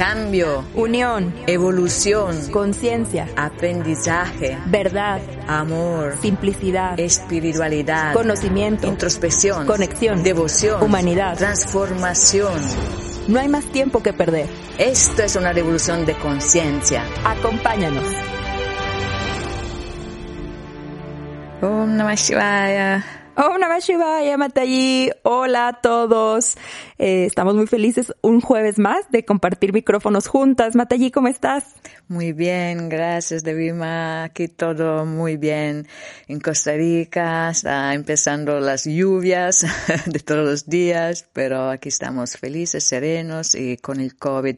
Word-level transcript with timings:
Cambio, 0.00 0.64
unión, 0.74 1.34
evolución, 1.46 2.50
conciencia, 2.50 3.28
aprendizaje, 3.36 4.56
verdad, 4.64 5.20
amor, 5.46 6.14
simplicidad, 6.22 6.98
espiritualidad, 6.98 8.14
conocimiento, 8.14 8.86
introspección, 8.86 9.66
conexión, 9.66 10.22
devoción, 10.22 10.82
humanidad, 10.82 11.36
transformación. 11.36 12.62
No 13.28 13.40
hay 13.40 13.48
más 13.48 13.66
tiempo 13.66 14.02
que 14.02 14.14
perder. 14.14 14.48
Esto 14.78 15.22
es 15.22 15.36
una 15.36 15.52
revolución 15.52 16.06
de 16.06 16.14
conciencia. 16.14 17.04
Acompáñanos. 17.22 18.06
Om 21.60 21.94
Namah 21.94 22.14
Shivaya. 22.14 23.19
Om 23.40 23.56
Namah 23.58 23.80
Shivaya, 23.80 24.36
Matayi. 24.36 25.10
Hola 25.22 25.68
a 25.68 25.72
todos. 25.80 26.58
Eh, 26.98 27.24
estamos 27.24 27.54
muy 27.54 27.66
felices 27.66 28.12
un 28.20 28.42
jueves 28.42 28.78
más 28.78 29.10
de 29.10 29.24
compartir 29.24 29.72
micrófonos 29.72 30.26
juntas. 30.26 30.76
Matayi, 30.76 31.10
¿cómo 31.10 31.28
estás? 31.28 31.64
Muy 32.06 32.34
bien, 32.34 32.90
gracias, 32.90 33.42
Devima. 33.42 34.24
Aquí 34.24 34.48
todo 34.48 35.06
muy 35.06 35.38
bien. 35.38 35.88
En 36.28 36.38
Costa 36.38 36.72
Rica 36.72 37.48
está 37.48 37.94
empezando 37.94 38.60
las 38.60 38.84
lluvias 38.84 39.64
de 40.04 40.18
todos 40.18 40.44
los 40.44 40.66
días, 40.66 41.26
pero 41.32 41.70
aquí 41.70 41.88
estamos 41.88 42.36
felices, 42.36 42.84
serenos 42.84 43.54
y 43.54 43.78
con 43.78 44.00
el 44.00 44.16
COVID 44.16 44.56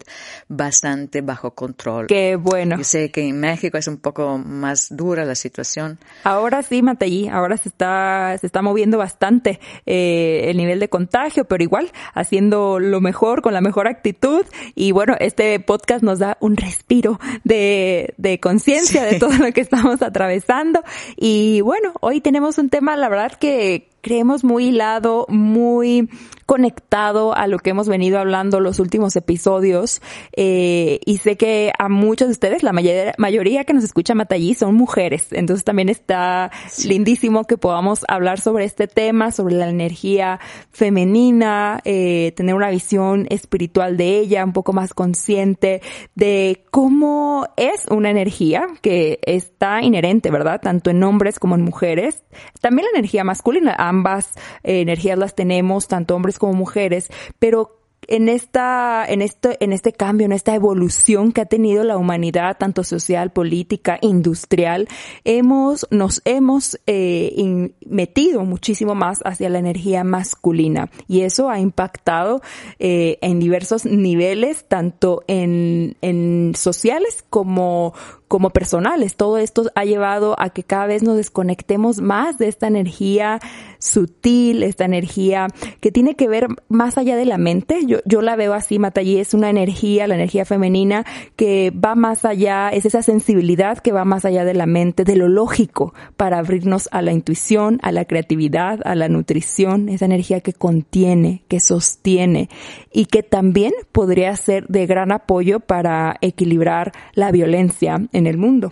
bastante 0.48 1.20
bajo 1.20 1.54
control. 1.54 2.08
Qué 2.08 2.34
bueno. 2.34 2.78
Yo 2.78 2.84
sé 2.84 3.12
que 3.12 3.28
en 3.28 3.38
México 3.38 3.78
es 3.78 3.86
un 3.86 3.98
poco 3.98 4.38
más 4.38 4.88
dura 4.90 5.24
la 5.24 5.36
situación. 5.36 6.00
Ahora 6.24 6.64
sí, 6.64 6.82
Matallí, 6.82 7.28
ahora 7.28 7.56
se 7.58 7.68
está, 7.68 8.36
se 8.40 8.46
está 8.46 8.60
moviendo 8.60 8.71
bastante 8.98 9.60
eh, 9.86 10.46
el 10.48 10.56
nivel 10.56 10.80
de 10.80 10.88
contagio, 10.88 11.44
pero 11.44 11.62
igual 11.62 11.90
haciendo 12.14 12.78
lo 12.78 13.00
mejor, 13.00 13.42
con 13.42 13.54
la 13.54 13.60
mejor 13.60 13.86
actitud. 13.86 14.44
Y 14.74 14.92
bueno, 14.92 15.14
este 15.20 15.58
podcast 15.60 16.02
nos 16.02 16.18
da 16.18 16.36
un 16.40 16.56
respiro 16.56 17.20
de, 17.44 18.14
de 18.16 18.40
conciencia 18.40 19.04
de 19.04 19.18
todo 19.18 19.32
lo 19.38 19.52
que 19.52 19.60
estamos 19.60 20.02
atravesando. 20.02 20.82
Y 21.16 21.60
bueno, 21.60 21.92
hoy 22.00 22.20
tenemos 22.20 22.58
un 22.58 22.70
tema, 22.70 22.96
la 22.96 23.08
verdad 23.08 23.32
que 23.32 23.91
creemos 24.02 24.44
muy 24.44 24.66
hilado, 24.66 25.26
muy 25.28 26.10
conectado 26.44 27.34
a 27.34 27.46
lo 27.46 27.58
que 27.58 27.70
hemos 27.70 27.88
venido 27.88 28.18
hablando 28.18 28.60
los 28.60 28.78
últimos 28.78 29.16
episodios 29.16 30.02
eh, 30.36 31.00
y 31.06 31.18
sé 31.18 31.36
que 31.36 31.72
a 31.78 31.88
muchos 31.88 32.28
de 32.28 32.32
ustedes, 32.32 32.62
la 32.62 32.72
mayoría, 32.72 33.14
mayoría 33.16 33.64
que 33.64 33.72
nos 33.72 33.84
escucha 33.84 34.14
Matallí 34.14 34.54
son 34.54 34.74
mujeres, 34.74 35.28
entonces 35.30 35.64
también 35.64 35.88
está 35.88 36.50
lindísimo 36.84 37.44
que 37.44 37.56
podamos 37.56 38.04
hablar 38.08 38.40
sobre 38.40 38.64
este 38.64 38.86
tema, 38.86 39.32
sobre 39.32 39.54
la 39.54 39.68
energía 39.68 40.40
femenina, 40.72 41.80
eh, 41.84 42.32
tener 42.36 42.54
una 42.54 42.70
visión 42.70 43.26
espiritual 43.30 43.96
de 43.96 44.18
ella, 44.18 44.44
un 44.44 44.52
poco 44.52 44.72
más 44.72 44.92
consciente 44.92 45.80
de 46.14 46.64
cómo 46.70 47.46
es 47.56 47.86
una 47.88 48.10
energía 48.10 48.66
que 48.82 49.20
está 49.22 49.80
inherente, 49.82 50.30
¿verdad? 50.30 50.60
Tanto 50.60 50.90
en 50.90 51.02
hombres 51.02 51.38
como 51.38 51.54
en 51.54 51.62
mujeres. 51.62 52.24
También 52.60 52.86
la 52.92 52.98
energía 52.98 53.24
masculina, 53.24 53.74
ambas 53.92 54.30
eh, 54.64 54.80
energías 54.80 55.18
las 55.18 55.34
tenemos, 55.34 55.86
tanto 55.86 56.16
hombres 56.16 56.38
como 56.38 56.54
mujeres, 56.54 57.10
pero 57.38 57.82
en 58.08 58.28
esta, 58.28 59.04
en 59.06 59.22
este, 59.22 59.62
en 59.62 59.72
este 59.72 59.92
cambio, 59.92 60.24
en 60.24 60.32
esta 60.32 60.54
evolución 60.54 61.32
que 61.32 61.40
ha 61.40 61.46
tenido 61.46 61.84
la 61.84 61.96
humanidad, 61.96 62.56
tanto 62.58 62.84
social, 62.84 63.30
política, 63.30 63.98
industrial, 64.00 64.88
hemos, 65.24 65.86
nos 65.90 66.20
hemos 66.24 66.80
eh, 66.86 67.72
metido 67.86 68.44
muchísimo 68.44 68.94
más 68.94 69.20
hacia 69.24 69.48
la 69.48 69.58
energía 69.58 70.04
masculina 70.04 70.90
y 71.06 71.20
eso 71.20 71.48
ha 71.48 71.60
impactado 71.60 72.42
eh, 72.78 73.18
en 73.22 73.38
diversos 73.38 73.84
niveles, 73.84 74.66
tanto 74.66 75.22
en, 75.28 75.96
en 76.02 76.54
sociales 76.56 77.24
como 77.30 77.94
como 78.32 78.48
personales. 78.48 79.16
Todo 79.16 79.36
esto 79.36 79.70
ha 79.74 79.84
llevado 79.84 80.34
a 80.38 80.48
que 80.48 80.64
cada 80.64 80.86
vez 80.86 81.02
nos 81.02 81.18
desconectemos 81.18 82.00
más 82.00 82.38
de 82.38 82.48
esta 82.48 82.66
energía 82.66 83.40
sutil, 83.82 84.62
esta 84.62 84.84
energía 84.84 85.48
que 85.80 85.90
tiene 85.90 86.14
que 86.14 86.28
ver 86.28 86.46
más 86.68 86.98
allá 86.98 87.16
de 87.16 87.24
la 87.24 87.36
mente. 87.36 87.80
Yo, 87.84 87.98
yo 88.04 88.22
la 88.22 88.36
veo 88.36 88.54
así, 88.54 88.78
Matallí, 88.78 89.18
es 89.18 89.34
una 89.34 89.50
energía, 89.50 90.06
la 90.06 90.14
energía 90.14 90.44
femenina 90.44 91.04
que 91.36 91.72
va 91.72 91.94
más 91.94 92.24
allá, 92.24 92.70
es 92.70 92.86
esa 92.86 93.02
sensibilidad 93.02 93.78
que 93.78 93.92
va 93.92 94.04
más 94.04 94.24
allá 94.24 94.44
de 94.44 94.54
la 94.54 94.66
mente, 94.66 95.04
de 95.04 95.16
lo 95.16 95.28
lógico, 95.28 95.94
para 96.16 96.38
abrirnos 96.38 96.88
a 96.92 97.02
la 97.02 97.12
intuición, 97.12 97.80
a 97.82 97.90
la 97.90 98.04
creatividad, 98.04 98.80
a 98.84 98.94
la 98.94 99.08
nutrición, 99.08 99.88
esa 99.88 100.04
energía 100.04 100.40
que 100.40 100.52
contiene, 100.52 101.42
que 101.48 101.58
sostiene 101.58 102.48
y 102.92 103.06
que 103.06 103.24
también 103.24 103.72
podría 103.90 104.34
ser 104.36 104.66
de 104.68 104.86
gran 104.86 105.10
apoyo 105.10 105.58
para 105.58 106.16
equilibrar 106.20 106.92
la 107.14 107.32
violencia 107.32 108.00
en 108.12 108.26
el 108.28 108.38
mundo. 108.38 108.70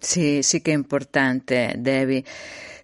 Sí, 0.00 0.42
sí 0.42 0.60
que 0.60 0.72
importante, 0.72 1.74
Debbie. 1.76 2.24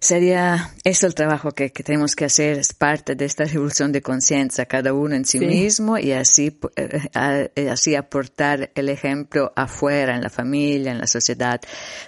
Sería 0.03 0.69
eso 0.83 1.07
el 1.07 1.15
trabajo 1.15 1.53
que, 1.53 1.71
que, 1.71 1.81
tenemos 1.81 2.13
que 2.13 2.25
hacer, 2.25 2.57
es 2.57 2.73
parte 2.73 3.15
de 3.15 3.23
esta 3.23 3.45
revolución 3.45 3.93
de 3.93 4.01
conciencia, 4.01 4.65
cada 4.65 4.91
uno 4.91 5.15
en 5.15 5.23
sí, 5.23 5.39
sí, 5.39 5.45
mismo 5.45 5.97
y 5.97 6.11
así, 6.11 6.59
eh, 6.75 7.69
así 7.69 7.95
aportar 7.95 8.69
el 8.75 8.89
ejemplo 8.89 9.53
afuera, 9.55 10.13
en 10.13 10.21
la 10.21 10.29
familia, 10.29 10.91
en 10.91 10.97
la 10.97 11.07
sociedad, 11.07 11.61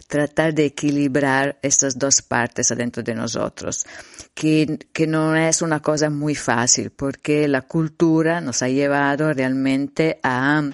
tratar 0.10 0.54
de 0.54 0.66
equilibrar 0.66 1.58
estas 1.62 1.98
dos 1.98 2.22
partes 2.22 2.70
adentro 2.70 3.02
de 3.02 3.16
nosotros, 3.16 3.86
que, 4.34 4.78
que 4.92 5.08
no 5.08 5.34
es 5.34 5.62
una 5.62 5.80
cosa 5.80 6.10
muy 6.10 6.36
fácil 6.36 6.90
porque 6.90 7.48
la 7.48 7.62
cultura 7.62 8.42
nos 8.42 8.62
ha 8.62 8.68
llevado 8.68 9.32
realmente 9.32 10.20
a... 10.22 10.70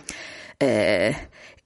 Eh, 0.59 1.15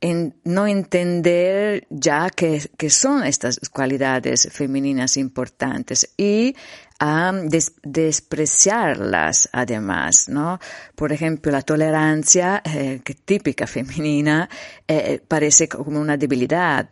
en 0.06 0.36
no 0.44 0.68
entender 0.68 1.88
ya 1.90 2.30
que, 2.30 2.62
son 2.90 3.24
estas 3.24 3.60
cualidades 3.72 4.48
femeninas 4.52 5.18
importantes. 5.18 6.14
Y 6.16 6.56
a 7.00 7.32
des, 7.34 7.74
despreciarlas 7.84 9.50
además, 9.52 10.30
¿no? 10.30 10.60
Por 10.96 11.12
ejemplo, 11.12 11.52
la 11.52 11.62
tolerancia, 11.62 12.62
eh, 12.64 13.02
que 13.04 13.16
típica 13.16 13.68
femenina, 13.68 14.50
eh, 14.88 15.22
parece 15.28 15.68
como 15.68 16.00
una 16.00 16.18
debilidad. 16.18 16.88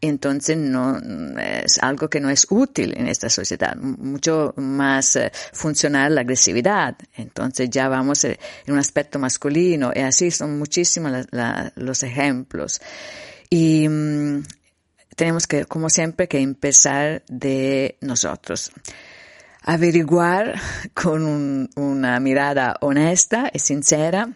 Entonces 0.00 0.56
no 0.56 0.98
es 1.38 1.78
algo 1.80 2.08
que 2.08 2.20
no 2.20 2.30
es 2.30 2.46
útil 2.50 2.94
en 2.96 3.08
esta 3.08 3.28
sociedad, 3.28 3.76
mucho 3.76 4.52
más 4.56 5.16
eh, 5.16 5.30
funcional 5.52 6.14
la 6.14 6.22
agresividad. 6.22 6.96
Entonces 7.16 7.68
ya 7.70 7.88
vamos 7.88 8.24
en 8.24 8.38
un 8.68 8.78
aspecto 8.78 9.18
masculino 9.18 9.92
y 9.94 10.00
así 10.00 10.30
son 10.30 10.58
muchísimos 10.58 11.26
los 11.76 12.02
ejemplos. 12.02 12.80
Y 13.50 13.88
mmm, 13.88 14.42
tenemos 15.16 15.46
que, 15.46 15.64
como 15.64 15.90
siempre, 15.90 16.28
que 16.28 16.38
empezar 16.38 17.22
de 17.28 17.96
nosotros 18.00 18.72
averiguar 19.68 20.58
con 20.94 21.26
un, 21.26 21.68
una 21.76 22.18
mirada 22.20 22.76
honesta 22.80 23.50
y 23.52 23.58
sincera 23.58 24.30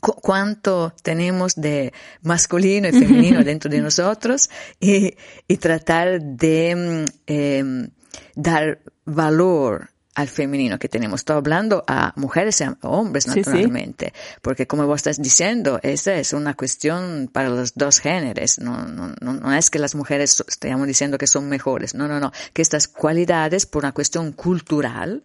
cu 0.00 0.12
cuánto 0.14 0.92
tenemos 1.02 1.54
de 1.54 1.92
masculino 2.22 2.88
y 2.88 2.92
femenino 2.92 3.44
dentro 3.50 3.70
de 3.70 3.80
nosotros 3.80 4.50
y, 4.80 5.14
y 5.46 5.56
tratar 5.58 6.20
de 6.20 7.06
eh, 7.28 7.88
dar 8.34 8.80
valor 9.04 9.89
al 10.14 10.28
femenino 10.28 10.78
que 10.78 10.88
tenemos. 10.88 11.20
Estoy 11.20 11.36
hablando 11.36 11.84
a 11.86 12.12
mujeres 12.16 12.60
y 12.60 12.64
a 12.64 12.76
hombres 12.82 13.26
naturalmente, 13.26 14.06
sí, 14.06 14.12
sí. 14.14 14.38
porque 14.42 14.66
como 14.66 14.86
vos 14.86 14.96
estás 14.96 15.22
diciendo, 15.22 15.78
esa 15.82 16.14
es 16.14 16.32
una 16.32 16.54
cuestión 16.54 17.30
para 17.32 17.48
los 17.48 17.74
dos 17.74 18.00
géneros. 18.00 18.58
No, 18.58 18.86
no, 18.86 19.14
no, 19.20 19.32
no 19.34 19.52
es 19.52 19.70
que 19.70 19.78
las 19.78 19.94
mujeres 19.94 20.42
estemos 20.48 20.86
diciendo 20.86 21.16
que 21.18 21.26
son 21.26 21.48
mejores. 21.48 21.94
No, 21.94 22.08
no, 22.08 22.18
no. 22.18 22.32
Que 22.52 22.62
estas 22.62 22.88
cualidades, 22.88 23.66
por 23.66 23.84
una 23.84 23.92
cuestión 23.92 24.32
cultural 24.32 25.22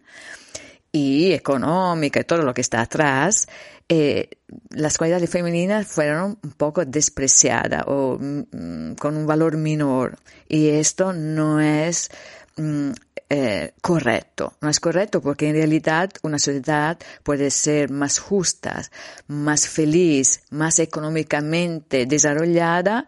y 0.92 1.32
económica 1.32 2.20
y 2.20 2.24
todo 2.24 2.42
lo 2.42 2.54
que 2.54 2.60
está 2.60 2.80
atrás, 2.80 3.48
eh, 3.88 4.30
las 4.70 4.98
cualidades 4.98 5.28
femeninas 5.28 5.86
fueron 5.86 6.38
un 6.42 6.52
poco 6.52 6.84
despreciadas 6.84 7.84
o 7.86 8.18
mm, 8.20 8.94
con 8.94 9.16
un 9.16 9.26
valor 9.26 9.56
menor. 9.56 10.16
Y 10.48 10.68
esto 10.68 11.12
no 11.12 11.60
es 11.60 12.10
mm, 12.56 12.92
eh, 13.28 13.72
correcto. 13.80 14.54
No 14.60 14.68
es 14.68 14.80
correcto 14.80 15.20
porque 15.20 15.48
en 15.48 15.56
realidad 15.56 16.10
una 16.22 16.38
sociedad 16.38 16.98
puede 17.22 17.50
ser 17.50 17.90
más 17.90 18.18
justa, 18.18 18.88
más 19.26 19.68
feliz, 19.68 20.42
más 20.50 20.78
económicamente 20.78 22.06
desarrollada 22.06 23.06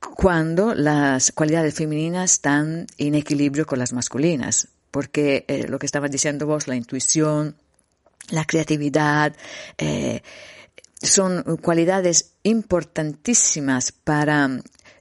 cuando 0.00 0.74
las 0.74 1.32
cualidades 1.32 1.74
femeninas 1.74 2.32
están 2.32 2.86
en 2.98 3.14
equilibrio 3.14 3.66
con 3.66 3.78
las 3.78 3.92
masculinas. 3.92 4.68
Porque 4.90 5.44
eh, 5.48 5.66
lo 5.68 5.78
que 5.78 5.86
estabas 5.86 6.10
diciendo 6.10 6.46
vos, 6.46 6.68
la 6.68 6.76
intuición, 6.76 7.56
la 8.28 8.44
creatividad, 8.44 9.34
eh, 9.78 10.22
son 11.00 11.42
cualidades 11.62 12.34
importantísimas 12.42 13.92
para 13.92 14.50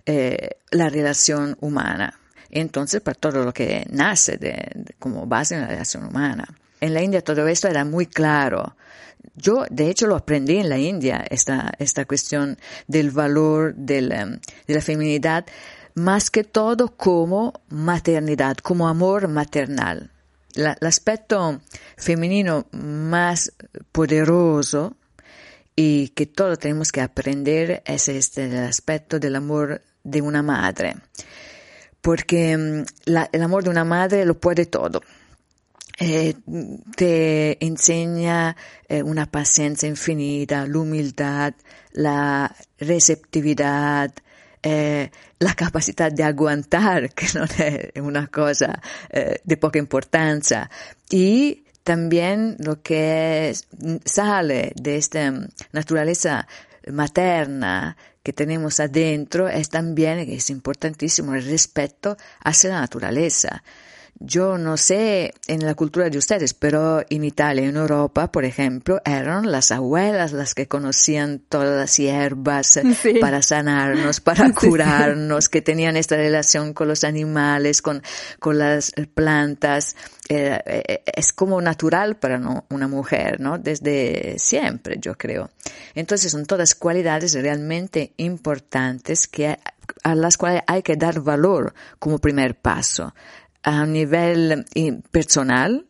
eh, 0.05 0.49
la 0.71 0.89
relación 0.89 1.57
humana. 1.59 2.20
Entonces, 2.51 3.01
para 3.01 3.15
todo 3.15 3.43
lo 3.43 3.53
que 3.53 3.85
nace 3.89 4.37
de, 4.37 4.93
como 4.99 5.25
base 5.25 5.55
en 5.55 5.61
la 5.61 5.67
relación 5.67 6.05
humana. 6.05 6.45
En 6.81 6.93
la 6.93 7.01
India 7.01 7.23
todo 7.23 7.47
esto 7.47 7.67
era 7.67 7.85
muy 7.85 8.05
claro. 8.05 8.75
Yo, 9.35 9.65
de 9.69 9.89
hecho, 9.89 10.07
lo 10.07 10.15
aprendí 10.15 10.57
en 10.57 10.69
la 10.69 10.77
India, 10.77 11.25
esta, 11.29 11.71
esta 11.79 12.05
cuestión 12.05 12.57
del 12.87 13.11
valor 13.11 13.73
de 13.75 14.01
la 14.01 14.81
feminidad, 14.81 15.45
más 15.93 16.29
que 16.29 16.43
todo 16.43 16.95
como 16.95 17.53
maternidad, 17.69 18.57
como 18.57 18.87
amor 18.87 19.27
maternal. 19.27 20.11
el 20.55 20.87
aspecto 20.87 21.61
femenino 21.97 22.67
más 22.71 23.53
poderoso 23.91 24.97
y 25.75 26.09
que 26.09 26.25
todos 26.25 26.59
tenemos 26.59 26.91
que 26.91 27.01
aprender 27.01 27.81
es 27.85 28.09
este 28.09 28.45
el 28.45 28.57
aspecto 28.57 29.19
del 29.19 29.35
amor 29.35 29.81
de 30.03 30.21
una 30.21 30.41
madre, 30.41 30.95
porque 32.01 32.57
mm, 32.57 32.83
el 33.05 33.41
amor 33.41 33.63
de 33.63 33.69
una 33.69 33.85
madre 33.85 34.25
lo 34.25 34.39
puede 34.39 34.65
todo. 34.65 35.01
Eh, 36.03 36.33
te 36.95 37.63
enseña 37.63 38.55
eh, 38.89 39.03
una 39.03 39.27
paciencia 39.27 39.87
infinita, 39.87 40.65
la 40.65 40.79
humildad, 40.79 41.53
la 41.91 42.55
receptividad, 42.79 44.11
eh, 44.63 45.11
la 45.37 45.53
capacidad 45.53 46.11
de 46.11 46.23
aguantar, 46.23 47.09
que 47.13 47.27
no 47.35 47.43
es 47.43 48.01
una 48.01 48.25
cosa 48.27 48.81
de 49.43 49.57
poca 49.57 49.77
importancia, 49.77 50.71
y 51.07 51.65
también 51.83 52.55
lo 52.57 52.81
que 52.81 53.53
sale 54.03 54.73
de 54.75 54.97
esta 54.97 55.31
naturaleza 55.71 56.47
materna 56.91 57.95
que 58.23 58.33
tenemos 58.33 58.79
adentro 58.79 59.47
es 59.47 59.69
también, 59.69 60.19
es 60.19 60.49
importantísimo, 60.49 61.33
el 61.33 61.43
respeto 61.43 62.17
hacia 62.43 62.69
la 62.71 62.81
naturaleza. 62.81 63.63
Yo 64.23 64.59
no 64.59 64.77
sé 64.77 65.33
en 65.47 65.65
la 65.65 65.73
cultura 65.73 66.07
de 66.11 66.19
ustedes, 66.19 66.53
pero 66.53 67.03
en 67.09 67.23
Italia, 67.23 67.67
en 67.67 67.75
Europa, 67.75 68.31
por 68.31 68.45
ejemplo, 68.45 69.01
eran 69.03 69.51
las 69.51 69.71
abuelas 69.71 70.31
las 70.31 70.53
que 70.53 70.67
conocían 70.67 71.39
todas 71.39 71.75
las 71.75 71.97
hierbas 71.97 72.79
para 73.19 73.41
sanarnos, 73.41 74.19
para 74.21 74.51
curarnos, 74.53 75.49
que 75.49 75.63
tenían 75.63 75.97
esta 75.97 76.17
relación 76.17 76.73
con 76.73 76.87
los 76.87 77.03
animales, 77.03 77.81
con, 77.81 78.03
con 78.37 78.59
las 78.59 78.91
plantas. 79.15 79.95
Eh, 80.29 80.61
eh, 80.67 81.03
es 81.15 81.33
como 81.33 81.59
natural 81.59 82.17
para 82.17 82.63
una 82.69 82.87
mujer, 82.87 83.39
¿no? 83.39 83.57
Desde 83.57 84.37
siempre, 84.37 84.97
yo 84.99 85.17
creo. 85.17 85.49
Entonces 85.95 86.31
son 86.31 86.45
todas 86.45 86.75
cualidades 86.75 87.33
realmente 87.33 88.13
importantes 88.17 89.27
que, 89.27 89.57
a 90.03 90.15
las 90.15 90.37
cuales 90.37 90.61
hay 90.67 90.83
que 90.83 90.95
dar 90.95 91.21
valor 91.21 91.73
como 91.97 92.19
primer 92.19 92.55
paso 92.55 93.13
a 93.63 93.85
nivel 93.85 94.65
eh, 94.73 94.99
personal, 95.11 95.85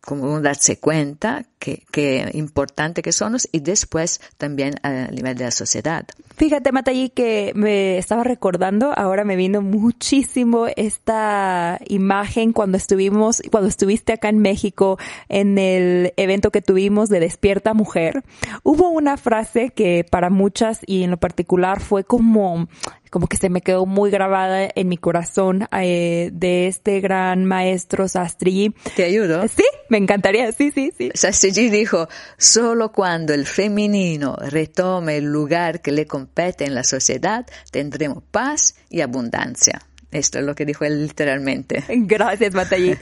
como 0.00 0.40
darse 0.40 0.78
cuenta 0.78 1.44
que, 1.60 1.84
que 1.92 2.28
importante 2.32 3.02
que 3.02 3.12
somos 3.12 3.48
y 3.52 3.60
después 3.60 4.20
también 4.38 4.74
a 4.82 5.08
nivel 5.12 5.36
de 5.36 5.44
la 5.44 5.50
sociedad. 5.52 6.06
Fíjate, 6.36 6.72
Matallí, 6.72 7.10
que 7.10 7.52
me 7.54 7.98
estaba 7.98 8.24
recordando, 8.24 8.92
ahora 8.96 9.24
me 9.24 9.36
vino 9.36 9.60
muchísimo 9.60 10.66
esta 10.74 11.78
imagen 11.86 12.52
cuando 12.52 12.78
estuvimos, 12.78 13.42
cuando 13.50 13.68
estuviste 13.68 14.14
acá 14.14 14.30
en 14.30 14.38
México 14.38 14.98
en 15.28 15.58
el 15.58 16.14
evento 16.16 16.50
que 16.50 16.62
tuvimos 16.62 17.10
de 17.10 17.20
Despierta 17.20 17.74
Mujer. 17.74 18.24
Hubo 18.62 18.88
una 18.88 19.18
frase 19.18 19.70
que 19.70 20.04
para 20.10 20.30
muchas 20.30 20.80
y 20.86 21.02
en 21.02 21.10
lo 21.10 21.18
particular 21.18 21.80
fue 21.80 22.04
como 22.04 22.68
como 23.10 23.26
que 23.26 23.36
se 23.36 23.50
me 23.50 23.60
quedó 23.60 23.86
muy 23.86 24.10
grabada 24.10 24.68
en 24.72 24.88
mi 24.88 24.96
corazón 24.96 25.66
eh, 25.72 26.30
de 26.32 26.68
este 26.68 27.00
gran 27.00 27.44
maestro 27.44 28.08
Sastri. 28.08 28.72
¿Te 28.94 29.04
ayudo? 29.04 29.46
Sí, 29.48 29.64
me 29.88 29.98
encantaría, 29.98 30.52
sí, 30.52 30.70
sí, 30.70 30.92
sí. 30.96 31.10
Sastri 31.14 31.49
dijo, 31.52 32.08
solo 32.36 32.92
cuando 32.92 33.34
el 33.34 33.46
femenino 33.46 34.36
retome 34.36 35.16
el 35.16 35.24
lugar 35.24 35.80
que 35.80 35.92
le 35.92 36.06
compete 36.06 36.64
en 36.64 36.74
la 36.74 36.84
sociedad, 36.84 37.46
tendremos 37.70 38.22
paz 38.30 38.74
y 38.88 39.00
abundancia. 39.00 39.80
Esto 40.12 40.40
es 40.40 40.44
lo 40.44 40.54
que 40.54 40.66
dijo 40.66 40.84
él 40.84 41.06
literalmente. 41.06 41.84
Gracias, 41.88 42.52
Matallí. 42.54 42.94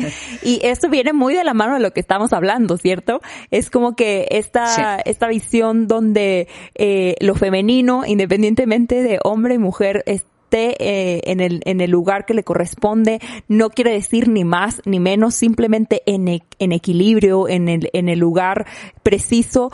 y 0.43 0.61
esto 0.63 0.91
viene 0.91 1.13
muy 1.13 1.35
de 1.35 1.45
la 1.45 1.55
mano 1.55 1.75
de 1.75 1.81
lo 1.81 1.93
que 1.93 2.01
estamos 2.01 2.33
hablando, 2.33 2.77
¿cierto? 2.77 3.21
Es 3.51 3.71
como 3.71 3.97
que 3.97 4.29
esta, 4.31 4.97
esta 5.05 5.29
visión 5.29 5.89
donde 5.89 6.49
eh, 6.75 7.15
lo 7.21 7.35
femenino, 7.35 8.05
independientemente 8.07 9.03
de 9.03 9.21
hombre 9.25 9.55
y 9.55 9.59
mujer, 9.59 10.03
es 10.07 10.25
eh, 10.51 11.21
en, 11.25 11.81
el, 11.81 11.91
lugar 11.91 12.25
que 12.25 12.35
le 12.35 12.43
corresponde, 12.43 13.21
no 13.49 13.71
quiere 13.71 13.93
decir 13.93 14.29
ni 14.29 14.45
más 14.45 14.81
ni 14.87 14.99
menos, 14.99 15.35
simplemente 15.35 16.03
en, 16.07 16.29
e, 16.29 16.43
equilibrio, 16.59 17.49
en 17.49 17.69
el, 17.69 18.19
lugar 18.19 18.67
preciso, 19.03 19.71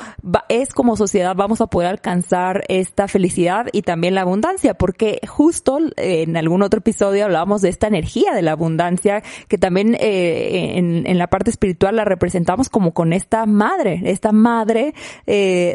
es 0.48 0.72
como 0.72 0.96
sociedad 0.96 1.34
vamos 1.36 1.60
a 1.60 1.66
poder 1.66 1.88
alcanzar 1.88 2.64
esta 2.68 3.08
felicidad 3.08 3.66
y 3.72 3.82
también 3.82 4.14
la 4.14 4.22
abundancia, 4.22 4.74
porque 4.74 5.20
justo 5.26 5.78
eh, 5.96 6.22
en 6.22 6.36
algún 6.36 6.62
otro 6.62 6.78
episodio 6.78 7.24
hablábamos 7.24 7.62
de 7.62 7.68
esta 7.68 7.86
energía 7.86 8.34
de 8.34 8.42
la 8.42 8.52
abundancia, 8.52 9.22
que 9.48 9.58
también 9.58 9.96
eh, 10.00 10.72
en, 10.76 11.18
la 11.18 11.28
parte 11.28 11.50
espiritual 11.50 11.96
la 11.96 12.04
representamos 12.04 12.68
como 12.68 12.92
con 12.92 13.12
esta 13.12 13.46
madre, 13.46 14.02
esta 14.04 14.32
madre 14.32 14.94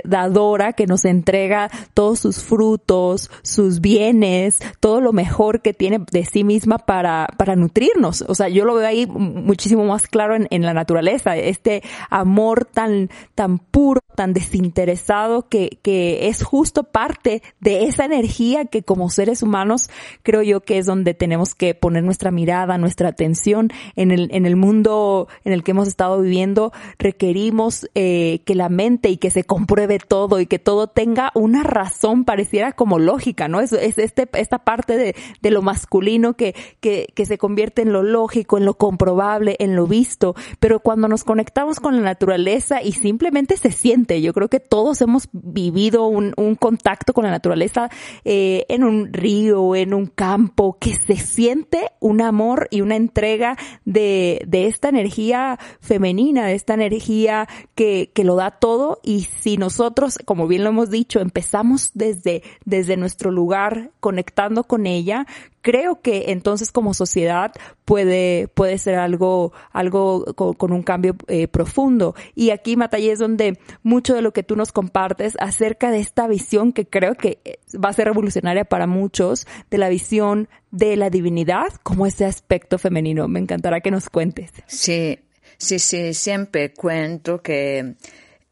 dadora 0.03 0.73
que 0.73 0.85
nos 0.85 1.05
entrega 1.05 1.69
todos 1.93 2.19
sus 2.19 2.43
frutos, 2.43 3.31
sus 3.41 3.79
bienes, 3.79 4.59
todo 4.79 4.88
lo 4.99 5.13
mejor 5.13 5.61
que 5.61 5.73
tiene 5.73 5.99
de 6.11 6.25
sí 6.25 6.43
misma 6.43 6.79
para, 6.79 7.27
para 7.37 7.55
nutrirnos. 7.55 8.23
O 8.27 8.35
sea, 8.35 8.49
yo 8.49 8.65
lo 8.65 8.73
veo 8.73 8.87
ahí 8.87 9.05
muchísimo 9.05 9.85
más 9.85 10.07
claro 10.07 10.35
en, 10.35 10.47
en 10.49 10.63
la 10.63 10.73
naturaleza, 10.73 11.37
este 11.37 11.83
amor 12.09 12.65
tan, 12.65 13.09
tan 13.35 13.59
puro, 13.59 14.01
tan 14.15 14.33
desinteresado, 14.33 15.47
que, 15.47 15.79
que 15.81 16.27
es 16.27 16.43
justo 16.43 16.83
parte 16.83 17.41
de 17.59 17.85
esa 17.85 18.05
energía 18.05 18.65
que 18.65 18.83
como 18.83 19.09
seres 19.09 19.43
humanos 19.43 19.89
creo 20.23 20.41
yo 20.41 20.61
que 20.61 20.77
es 20.77 20.85
donde 20.85 21.13
tenemos 21.13 21.55
que 21.55 21.75
poner 21.75 22.03
nuestra 22.03 22.31
mirada, 22.31 22.77
nuestra 22.77 23.09
atención 23.09 23.69
en 23.95 24.11
el, 24.11 24.29
en 24.33 24.45
el 24.45 24.55
mundo 24.55 25.27
en 25.43 25.53
el 25.53 25.63
que 25.63 25.71
hemos 25.71 25.87
estado 25.87 26.21
viviendo. 26.21 26.71
Requerimos 26.97 27.89
eh, 27.95 28.41
que 28.45 28.55
la 28.55 28.69
mente 28.69 29.09
y 29.09 29.17
que 29.17 29.29
se 29.29 29.43
compruebe 29.43 29.99
todo 29.99 30.39
y 30.39 30.45
que 30.45 30.59
todo 30.59 30.87
tenga 30.87 31.31
una 31.35 31.63
razón 31.63 32.25
pareciera 32.25 32.71
como 32.71 32.99
lógica, 32.99 33.47
¿no? 33.47 33.59
Es, 33.59 33.71
es 33.73 33.97
este, 33.97 34.27
esta 34.33 34.59
parte 34.59 34.78
parte 34.79 35.13
de, 35.41 35.51
lo 35.51 35.61
masculino 35.61 36.35
que, 36.35 36.55
que, 36.79 37.07
que 37.15 37.25
se 37.25 37.37
convierte 37.37 37.81
en 37.81 37.91
lo 37.91 38.03
lógico, 38.03 38.57
en 38.57 38.65
lo 38.65 38.75
comprobable, 38.75 39.57
en 39.59 39.75
lo 39.75 39.87
visto, 39.87 40.35
pero 40.59 40.79
cuando 40.79 41.07
nos 41.07 41.23
conectamos 41.23 41.79
con 41.79 41.97
la 41.97 42.01
naturaleza 42.01 42.81
y 42.81 42.93
simplemente 42.93 43.57
se 43.57 43.71
siente, 43.71 44.21
yo 44.21 44.33
creo 44.33 44.47
que 44.47 44.61
todos 44.61 45.01
hemos 45.01 45.27
vivido 45.33 46.05
un, 46.05 46.33
un 46.37 46.55
contacto 46.55 47.13
con 47.13 47.25
la 47.25 47.31
naturaleza 47.31 47.89
eh, 48.23 48.65
en 48.69 48.83
un 48.83 49.11
río, 49.11 49.75
en 49.75 49.93
un 49.93 50.05
campo, 50.05 50.77
que 50.79 50.95
se 50.95 51.17
siente 51.17 51.91
un 51.99 52.21
amor 52.21 52.67
y 52.71 52.79
una 52.79 52.95
entrega 52.95 53.57
de, 53.83 54.41
de 54.47 54.67
esta 54.67 54.87
energía 54.87 55.59
femenina, 55.81 56.45
de 56.45 56.53
esta 56.53 56.73
energía 56.73 57.49
que, 57.75 58.11
que 58.13 58.23
lo 58.23 58.35
da 58.35 58.51
todo. 58.51 58.99
Y 59.03 59.27
si 59.41 59.57
nosotros, 59.57 60.19
como 60.25 60.47
bien 60.47 60.63
lo 60.63 60.69
hemos 60.69 60.89
dicho, 60.89 61.19
empezamos 61.19 61.91
desde, 61.95 62.43
desde 62.63 62.95
nuestro 62.95 63.31
lugar 63.31 63.91
conectando 63.99 64.63
con 64.69 64.85
ella, 64.85 65.25
creo 65.61 65.99
que 65.99 66.25
entonces 66.27 66.71
como 66.71 66.93
sociedad 66.93 67.51
puede, 67.85 68.47
puede 68.49 68.77
ser 68.77 68.95
algo, 68.95 69.51
algo 69.71 70.23
con, 70.35 70.71
un 70.71 70.83
cambio 70.83 71.15
eh, 71.27 71.47
profundo. 71.47 72.13
Y 72.35 72.51
aquí, 72.51 72.77
Matallé, 72.77 73.11
es 73.11 73.19
donde 73.19 73.59
mucho 73.81 74.13
de 74.13 74.21
lo 74.21 74.31
que 74.31 74.43
tú 74.43 74.55
nos 74.55 74.71
compartes 74.71 75.35
acerca 75.39 75.89
de 75.89 75.99
esta 75.99 76.27
visión 76.27 76.71
que 76.71 76.85
creo 76.85 77.15
que 77.15 77.39
eh, 77.43 77.57
va 77.83 77.89
a 77.89 77.93
ser 77.93 78.05
revolucionaria 78.05 78.63
para 78.63 78.85
muchos, 78.85 79.47
de 79.71 79.79
la 79.79 79.89
visión 79.89 80.47
de 80.69 80.95
la 80.95 81.09
divinidad 81.09 81.73
como 81.81 82.05
ese 82.05 82.25
aspecto 82.25 82.77
femenino. 82.77 83.27
Me 83.27 83.39
encantará 83.39 83.81
que 83.81 83.89
nos 83.89 84.07
cuentes. 84.07 84.51
Sí, 84.67 85.17
sí, 85.57 85.79
sí, 85.79 86.13
siempre 86.13 86.73
cuento 86.73 87.41
que 87.41 87.95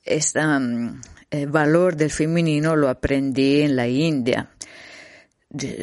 este 0.03 0.41
valor 1.47 1.95
del 1.95 2.09
femenino 2.09 2.75
lo 2.75 2.89
aprendí 2.89 3.61
en 3.61 3.75
la 3.75 3.87
India 3.87 4.49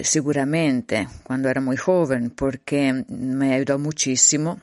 seguramente 0.03 1.09
cuando 1.23 1.49
era 1.49 1.61
muy 1.61 1.77
joven 1.77 2.31
porque 2.31 3.05
me 3.09 3.55
ayudó 3.55 3.79
muchísimo 3.79 4.61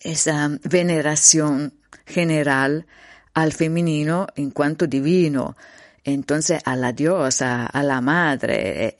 esa 0.00 0.48
veneración 0.62 1.74
general 2.06 2.86
al 3.34 3.52
femenino 3.52 4.26
en 4.36 4.50
cuanto 4.50 4.86
divino. 4.86 5.56
Entonces, 6.04 6.60
a 6.64 6.76
la 6.76 6.92
diosa, 6.92 7.66
a 7.66 7.82
la 7.82 8.00
madre, 8.00 8.96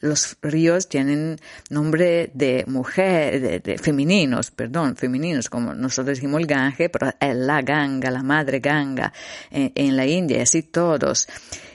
los 0.00 0.38
ríos 0.40 0.88
tienen 0.88 1.38
nombre 1.68 2.30
de 2.32 2.64
mujer, 2.66 3.62
de, 3.62 3.76
femeninos, 3.76 4.50
perdón, 4.50 4.96
femeninos, 4.96 5.50
como 5.50 5.74
nosotros 5.74 6.16
decimos 6.16 6.40
el 6.40 6.46
Gange, 6.46 6.88
pero 6.88 7.12
es 7.20 7.36
la 7.36 7.60
Ganga, 7.60 8.10
la 8.10 8.22
madre 8.22 8.60
Ganga, 8.60 9.12
en 9.50 9.94
la 9.94 10.06
India, 10.06 10.42
así 10.42 10.62
todos 10.62 11.28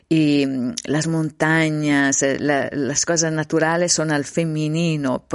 y 0.10 0.46
mm, 0.46 0.76
las 0.86 1.08
montañas, 1.08 2.24
eh, 2.24 2.38
las 2.40 3.06
cosas 3.06 3.32
naturales 3.32 3.94
son 3.94 4.12
al 4.12 4.26
femenino, 4.26 5.26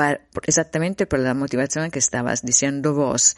exactamente 0.45 1.07
por 1.07 1.19
la 1.19 1.35
motivación 1.35 1.91
que 1.91 1.99
estabas 1.99 2.43
diciendo 2.43 2.95
vos. 2.95 3.37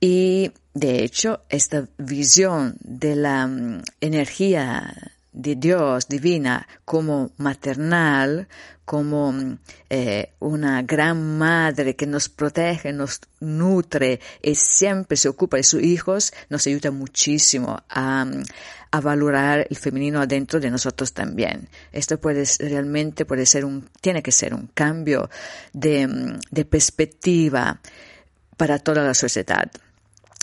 Y 0.00 0.52
de 0.74 1.02
hecho, 1.04 1.42
esta 1.48 1.88
visión 1.98 2.76
de 2.80 3.16
la 3.16 3.46
mm, 3.46 3.82
energía 4.00 5.15
de 5.36 5.54
Dios 5.54 6.08
divina 6.08 6.66
como 6.84 7.30
maternal, 7.36 8.48
como 8.86 9.32
mm, 9.32 9.58
eh, 9.90 10.32
una 10.40 10.82
gran 10.82 11.36
madre 11.36 11.94
que 11.94 12.06
nos 12.06 12.28
protege, 12.30 12.92
nos 12.92 13.20
nutre 13.40 14.18
y 14.42 14.54
siempre 14.54 15.16
se 15.16 15.28
ocupa 15.28 15.58
de 15.58 15.62
sus 15.62 15.82
hijos, 15.82 16.32
nos 16.48 16.66
ayuda 16.66 16.90
muchísimo 16.90 17.82
a, 17.90 18.26
a 18.90 19.00
valorar 19.00 19.66
el 19.68 19.76
femenino 19.76 20.20
adentro 20.20 20.58
de 20.58 20.70
nosotros 20.70 21.12
también. 21.12 21.68
Esto 21.92 22.18
puede 22.18 22.44
realmente 22.58 23.26
puede 23.26 23.44
ser 23.44 23.66
un, 23.66 23.88
tiene 24.00 24.22
que 24.22 24.32
ser 24.32 24.54
un 24.54 24.68
cambio 24.72 25.28
de, 25.74 26.38
de 26.50 26.64
perspectiva 26.64 27.78
para 28.56 28.78
toda 28.78 29.02
la 29.02 29.12
sociedad 29.12 29.70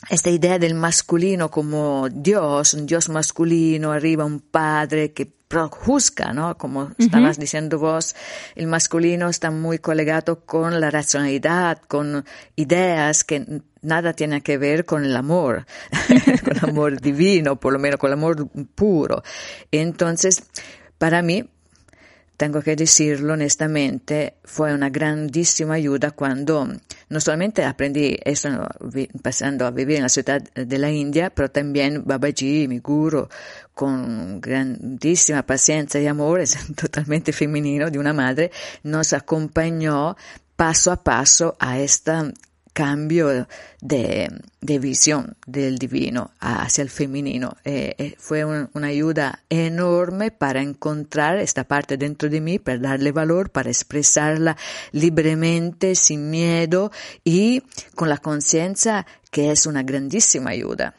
esta 0.09 0.29
idea 0.29 0.59
del 0.59 0.75
masculino 0.75 1.49
como 1.49 2.09
Dios, 2.09 2.73
un 2.73 2.85
Dios 2.85 3.09
masculino, 3.09 3.91
arriba 3.91 4.25
un 4.25 4.39
padre 4.39 5.13
que 5.13 5.31
juzga, 5.69 6.33
¿no? 6.33 6.57
Como 6.57 6.91
estabas 6.97 7.37
diciendo 7.37 7.79
vos, 7.79 8.15
el 8.55 8.67
masculino 8.67 9.29
está 9.29 9.51
muy 9.51 9.79
colegado 9.79 10.45
con 10.45 10.79
la 10.79 10.89
racionalidad, 10.89 11.81
con 11.87 12.25
ideas 12.55 13.23
que 13.23 13.61
nada 13.81 14.13
tienen 14.13 14.41
que 14.41 14.57
ver 14.57 14.85
con 14.85 15.05
el 15.05 15.15
amor, 15.15 15.65
con 16.43 16.57
el 16.57 16.69
amor 16.69 16.99
divino, 16.99 17.59
por 17.59 17.73
lo 17.73 17.79
menos 17.79 17.99
con 17.99 18.09
el 18.09 18.13
amor 18.13 18.47
puro. 18.75 19.23
Entonces, 19.71 20.43
para 20.97 21.21
mí, 21.21 21.49
tengo 22.43 22.61
que 22.61 22.75
decirlo 22.75 23.35
honestamente, 23.35 24.33
fue 24.43 24.73
una 24.73 24.89
grandísima 24.89 25.75
ayuda 25.75 26.11
cuando 26.11 26.67
no 27.07 27.21
solamente 27.21 27.63
aprendí 27.63 28.17
eso 28.21 28.49
pasando 29.21 29.65
a 29.65 29.71
vivir 29.71 29.95
en 29.95 30.03
la 30.03 30.09
ciudad 30.09 30.41
de 30.41 30.77
la 30.77 30.91
India, 30.91 31.29
pero 31.29 31.49
también 31.49 32.03
Babaji, 32.05 32.67
mi 32.67 32.79
guru, 32.79 33.29
con 33.73 34.41
grandísima 34.41 35.43
paciencia 35.43 36.01
y 36.01 36.07
amor, 36.07 36.41
es 36.41 36.57
totalmente 36.75 37.31
femenino 37.31 37.89
de 37.89 37.97
una 37.97 38.11
madre, 38.11 38.51
nos 38.83 39.13
acompañó 39.13 40.17
paso 40.57 40.91
a 40.91 41.01
paso 41.01 41.55
a 41.61 41.79
esta 41.79 42.29
cambio 42.73 43.47
de, 43.81 44.29
de 44.61 44.79
visión 44.79 45.37
del 45.45 45.77
divino 45.77 46.31
hacia 46.39 46.81
el 46.81 46.89
femenino. 46.89 47.55
Eh, 47.63 47.95
eh, 47.97 48.15
fue 48.17 48.43
una 48.43 48.87
ayuda 48.87 49.43
enorme 49.49 50.31
para 50.31 50.61
encontrar 50.61 51.37
esta 51.37 51.63
parte 51.63 51.97
dentro 51.97 52.29
de 52.29 52.41
mí, 52.41 52.59
para 52.59 52.79
darle 52.79 53.11
valor, 53.11 53.51
para 53.51 53.69
expresarla 53.69 54.57
libremente, 54.91 55.95
sin 55.95 56.29
miedo 56.29 56.91
y 57.23 57.63
con 57.95 58.09
la 58.09 58.17
conciencia 58.17 59.05
que 59.29 59.51
es 59.51 59.65
una 59.65 59.83
grandísima 59.83 60.51
ayuda. 60.51 60.95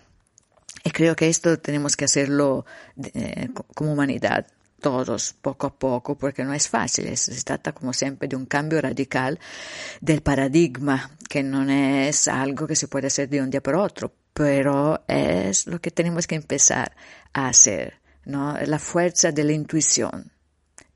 Y 0.84 0.90
creo 0.90 1.16
que 1.16 1.28
esto 1.28 1.58
tenemos 1.58 1.96
que 1.96 2.04
hacerlo 2.04 2.66
eh, 3.14 3.48
como 3.74 3.92
humanidad 3.92 4.46
todos 4.84 5.32
poco 5.40 5.68
a 5.68 5.74
poco, 5.74 6.14
porque 6.14 6.44
no 6.44 6.52
es 6.52 6.68
fácil, 6.68 7.16
se 7.16 7.42
trata 7.42 7.72
como 7.72 7.94
siempre 7.94 8.28
de 8.28 8.36
un 8.36 8.44
cambio 8.44 8.82
radical 8.82 9.40
del 10.02 10.20
paradigma, 10.20 11.10
que 11.26 11.42
no 11.42 11.62
es 11.70 12.28
algo 12.28 12.66
que 12.66 12.76
se 12.76 12.86
puede 12.86 13.06
hacer 13.06 13.30
de 13.30 13.40
un 13.40 13.48
día 13.48 13.62
para 13.62 13.80
otro, 13.80 14.12
pero 14.34 15.02
es 15.08 15.66
lo 15.66 15.80
que 15.80 15.90
tenemos 15.90 16.26
que 16.26 16.34
empezar 16.34 16.94
a 17.32 17.48
hacer, 17.48 17.94
¿no? 18.26 18.58
La 18.66 18.78
fuerza 18.78 19.32
de 19.32 19.44
la 19.44 19.52
intuición. 19.52 20.33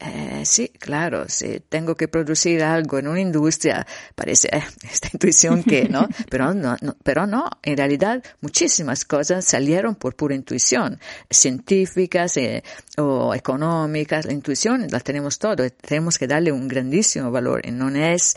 Eh, 0.01 0.43
sí, 0.45 0.69
claro, 0.79 1.29
si 1.29 1.59
tengo 1.59 1.97
que 1.97 2.07
producir 2.07 2.63
algo 2.63 2.99
en 2.99 3.09
una 3.09 3.21
industria, 3.21 3.85
parece 4.15 4.49
eh, 4.53 4.63
esta 4.93 5.09
intuición 5.13 5.65
que, 5.65 5.89
¿no? 5.89 6.09
Pero 6.31 6.55
no, 6.55 6.77
pero 7.03 7.27
no, 7.27 7.49
en 7.63 7.77
realidad 7.77 8.23
muchísimas 8.41 9.05
cosas 9.05 9.45
salieron 9.45 9.97
por 9.97 10.15
pura 10.15 10.35
intuición, 10.35 11.01
científicas 11.29 12.37
eh, 12.37 12.63
o 12.97 13.35
económicas, 13.35 14.27
la 14.27 14.33
intuición 14.33 14.87
la 14.91 15.01
tenemos 15.01 15.39
todo, 15.39 15.69
tenemos 15.71 16.19
que 16.19 16.29
darle 16.29 16.53
un 16.53 16.69
grandísimo 16.69 17.31
valor 17.31 17.67
y 17.67 17.71
no 17.73 17.89
es 17.89 18.37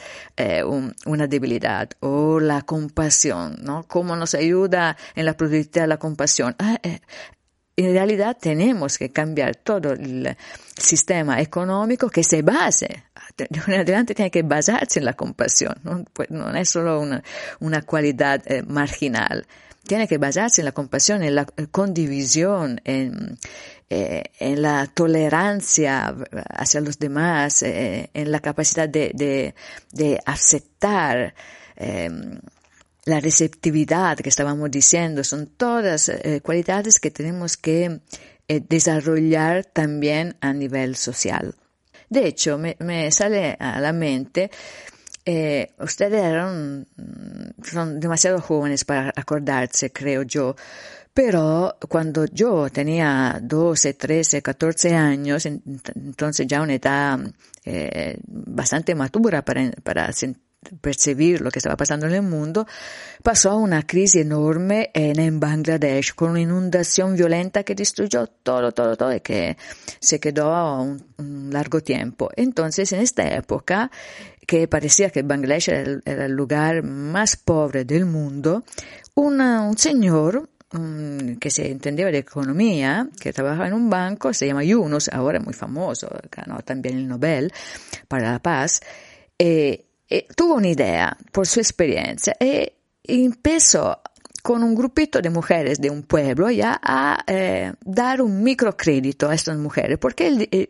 una 1.06 1.28
debilidad 1.28 1.90
o 2.00 2.40
la 2.40 2.62
compasión, 2.64 3.58
¿no? 3.62 3.84
¿Cómo 3.88 4.16
nos 4.16 4.34
ayuda 4.34 4.98
en 5.16 5.26
la 5.26 5.36
productividad 5.36 5.88
la 5.88 5.98
compasión? 5.98 6.56
Ah, 6.58 6.80
en 7.84 7.94
realidad 7.94 8.38
tenemos 8.40 8.98
que 8.98 9.10
cambiar 9.10 9.56
todo 9.56 9.92
el 9.92 10.36
sistema 10.78 11.42
económico 11.42 12.10
que 12.10 12.24
se 12.24 12.42
base, 12.42 13.04
adelante 13.68 14.16
tiene 14.16 14.32
que 14.32 14.44
basarse 14.44 15.00
en 15.00 15.06
la 15.06 15.14
compasión, 15.14 15.76
no, 15.84 16.04
pues, 16.14 16.30
es 16.56 16.70
solo 16.70 17.00
una, 17.00 17.24
una 17.60 17.82
cualidad 17.82 18.42
eh, 18.46 18.64
marginal, 18.64 19.46
tiene 19.86 20.08
que 20.08 20.18
basarse 20.18 20.62
en 20.62 20.66
la 20.66 20.72
compasión, 20.72 21.24
en 21.24 21.36
la 21.36 21.46
condivisión, 21.72 22.80
en, 22.84 23.38
eh, 23.90 24.24
en 24.40 24.62
la 24.62 24.88
tolerancia 24.88 26.16
hacia 26.50 26.82
los 26.82 27.00
demás, 27.00 27.64
eh, 27.64 28.10
en 28.14 28.32
la 28.32 28.40
capacidad 28.40 28.88
de, 28.88 29.12
de, 29.14 29.56
de 29.92 30.20
aceptar 30.26 31.34
la 33.06 33.20
receptividad 33.20 34.18
que 34.18 34.30
estábamos 34.30 34.70
diciendo, 34.70 35.24
son 35.24 35.48
todas 35.48 36.10
eh, 36.10 36.42
cualidades 36.44 37.00
que 37.00 37.12
tenemos 37.12 37.58
que 37.58 38.02
eh, 38.48 38.62
desarrollar 38.68 39.66
también 39.66 40.38
a 40.42 40.54
nivel 40.54 40.96
social. 40.96 41.56
De 42.10 42.28
hecho, 42.28 42.58
me, 42.58 43.12
sale 43.12 43.56
a 43.60 43.80
la 43.80 43.94
mente, 43.94 44.52
eh, 45.26 45.72
ustedes 45.80 46.22
eran, 46.22 46.86
son 47.64 48.00
demasiado 48.00 48.42
jóvenes 48.42 48.84
para 48.84 49.14
acordarse, 49.16 49.92
creo 49.92 50.24
yo, 50.24 50.56
pero 51.14 51.78
cuando 51.90 52.26
yo 52.26 52.70
tenía 52.70 53.40
12, 53.42 53.94
13, 53.94 54.42
14 54.42 54.96
años, 54.96 55.46
entonces 55.46 56.48
ya 56.48 56.62
una 56.62 56.76
edad 56.76 57.20
bastante 58.28 58.96
madura 58.96 59.44
para, 59.44 59.72
para 59.84 60.12
percibir 60.82 61.42
lo 61.42 61.50
que 61.50 61.60
estaba 61.60 61.76
pasando 61.76 62.06
en 62.06 62.14
el 62.14 62.22
mundo, 62.22 62.68
pasó 63.24 63.58
una 63.58 63.82
crisis 63.84 64.22
enorme 64.22 64.92
en, 64.94 65.40
Bangladesh 65.40 66.14
con 66.14 66.32
una 66.32 66.42
inundación 66.42 67.16
violenta 67.16 67.64
que 67.64 67.74
destruyó 67.74 68.28
todo, 68.28 68.72
todo, 68.72 68.96
todo 68.96 69.14
y 69.14 69.22
que 69.22 69.58
se 70.00 70.20
quedó 70.20 70.82
un, 70.82 71.50
largo 71.52 71.82
tiempo. 71.82 72.30
Entonces, 72.36 72.92
en 72.94 73.02
esta 73.02 73.28
época, 73.28 73.92
que 74.46 74.68
parecía 74.68 75.10
que 75.10 75.24
Bangladesh 75.24 75.70
era 75.70 76.26
el, 76.26 76.32
lugar 76.32 76.84
más 76.84 77.38
pobre 77.38 77.84
del 77.84 78.06
mundo, 78.06 78.64
un 79.16 79.78
señor 79.78 80.50
que 81.40 81.50
se 81.50 81.70
entendía 81.70 82.06
de 82.06 82.20
economía, 82.20 83.10
que 83.20 83.34
trabajaba 83.34 83.68
en 83.68 83.74
un 83.74 83.90
banco, 83.90 84.34
se 84.34 84.48
llama 84.48 84.64
Yunus, 84.64 85.10
ahora 85.10 85.40
muy 85.40 85.54
famoso, 85.54 86.10
ganó 86.32 86.62
también 86.62 86.98
el 86.98 87.08
Nobel 87.08 87.52
para 88.08 88.32
la 88.32 88.40
paz, 88.40 88.80
eh, 89.38 89.91
e 90.12 90.28
tuvo 90.36 90.56
un'idea 90.56 91.16
por 91.32 91.48
su 91.48 91.62
experiencia 91.62 92.36
e 92.38 92.76
empezó 93.04 94.02
con 94.42 94.64
un 94.64 94.76
grupito 94.76 95.22
de 95.22 95.30
mujeres 95.30 95.80
de 95.80 95.90
un 95.90 96.04
pueblo 96.04 96.50
ya 96.50 96.80
a 96.84 97.24
eh, 97.28 97.74
dar 97.86 98.22
un 98.22 98.44
microcrédito 98.44 99.30
a 99.30 99.36
estas 99.36 99.58
mujeres, 99.58 99.98
porque 100.00 100.28
él 100.28 100.50
eh, 100.52 100.68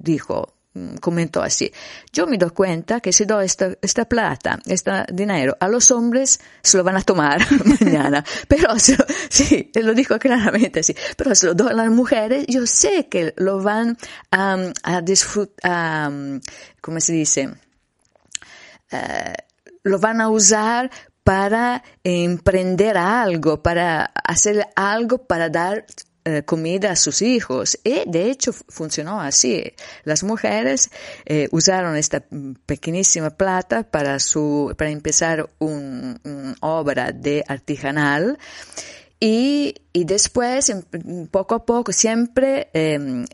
dijo, 0.00 0.54
mm, 0.74 0.94
comentó 0.96 1.42
así, 1.42 1.70
yo 2.12 2.26
me 2.26 2.38
doy 2.38 2.50
cuenta 2.50 3.00
que 3.00 3.12
si 3.12 3.24
doy 3.24 3.46
esta, 3.46 3.76
esta 3.82 4.04
plata, 4.04 4.60
este 4.64 4.90
dinero 5.12 5.56
a 5.58 5.68
los 5.68 5.90
hombres, 5.90 6.40
se 6.62 6.78
lo 6.78 6.84
van 6.84 6.96
a 6.96 7.02
tomar 7.02 7.40
mañana, 7.80 8.24
pero 8.46 8.78
se, 8.78 8.96
sí, 9.28 9.70
lo 9.74 9.92
dijo 9.92 10.18
claramente 10.18 10.80
así, 10.80 10.94
pero 11.16 11.34
se 11.34 11.46
lo 11.46 11.54
doy 11.54 11.72
a 11.72 11.74
las 11.74 11.90
mujeres, 11.90 12.46
yo 12.46 12.64
sé 12.66 13.08
que 13.08 13.34
lo 13.36 13.60
van 13.60 13.98
a, 14.30 14.56
a 14.84 15.02
disfrutar, 15.02 16.12
¿cómo 16.80 17.00
se 17.00 17.12
dice? 17.12 17.50
Eh, 18.90 19.34
lo 19.84 19.98
van 19.98 20.20
a 20.20 20.28
usar 20.28 20.90
para 21.24 21.82
emprender 22.04 22.96
algo, 22.96 23.62
para 23.62 24.04
hacer 24.24 24.66
algo, 24.76 25.18
para 25.18 25.50
dar 25.50 25.84
eh, 26.24 26.42
comida 26.42 26.90
a 26.90 26.96
sus 26.96 27.22
hijos. 27.22 27.78
Y 27.84 28.02
de 28.06 28.30
hecho 28.30 28.52
funcionó 28.52 29.20
así. 29.20 29.72
Las 30.04 30.24
mujeres 30.24 30.90
eh, 31.24 31.48
usaron 31.52 31.96
esta 31.96 32.22
pequeñísima 32.66 33.30
plata 33.30 33.82
para 33.82 34.18
su, 34.18 34.74
para 34.76 34.90
empezar 34.90 35.48
una 35.58 36.18
un 36.24 36.56
obra 36.60 37.12
de 37.12 37.44
artesanal 37.46 38.38
y, 39.20 39.74
y 39.92 40.04
después, 40.04 40.72
poco 41.30 41.54
a 41.56 41.64
poco, 41.64 41.92
siempre 41.92 42.68
em, 42.72 43.26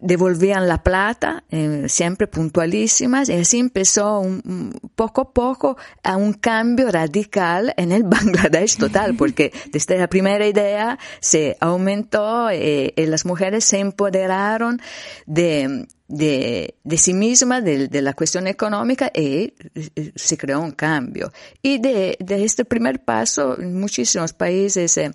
devolvían 0.00 0.68
la 0.68 0.82
plata, 0.82 1.44
eh, 1.50 1.84
siempre 1.88 2.26
puntualísimas, 2.26 3.28
y 3.28 3.34
así 3.34 3.58
empezó 3.58 4.20
un, 4.20 4.72
poco 4.94 5.20
a 5.22 5.32
poco 5.32 5.76
a 6.02 6.16
un 6.16 6.32
cambio 6.32 6.90
radical 6.90 7.74
en 7.76 7.92
el 7.92 8.02
Bangladesh 8.04 8.76
total, 8.76 9.14
porque 9.16 9.52
desde 9.72 9.98
la 9.98 10.08
primera 10.08 10.46
idea 10.46 10.98
se 11.20 11.56
aumentó 11.60 12.50
eh, 12.50 12.92
y 12.96 13.06
las 13.06 13.24
mujeres 13.26 13.64
se 13.64 13.78
empoderaron 13.78 14.80
de, 15.26 15.86
de, 16.10 16.74
de 16.82 16.98
sí 16.98 17.14
misma, 17.14 17.60
de, 17.60 17.86
de, 17.86 18.02
la 18.02 18.14
cuestión 18.14 18.48
económica, 18.48 19.12
y 19.14 19.54
eh, 19.74 20.12
se 20.16 20.36
creó 20.36 20.60
un 20.60 20.72
cambio. 20.72 21.32
Y 21.62 21.78
de, 21.78 22.16
de 22.18 22.44
este 22.44 22.64
primer 22.64 23.04
paso, 23.04 23.58
en 23.58 23.78
muchísimos 23.78 24.32
países 24.32 24.96
eh, 24.98 25.12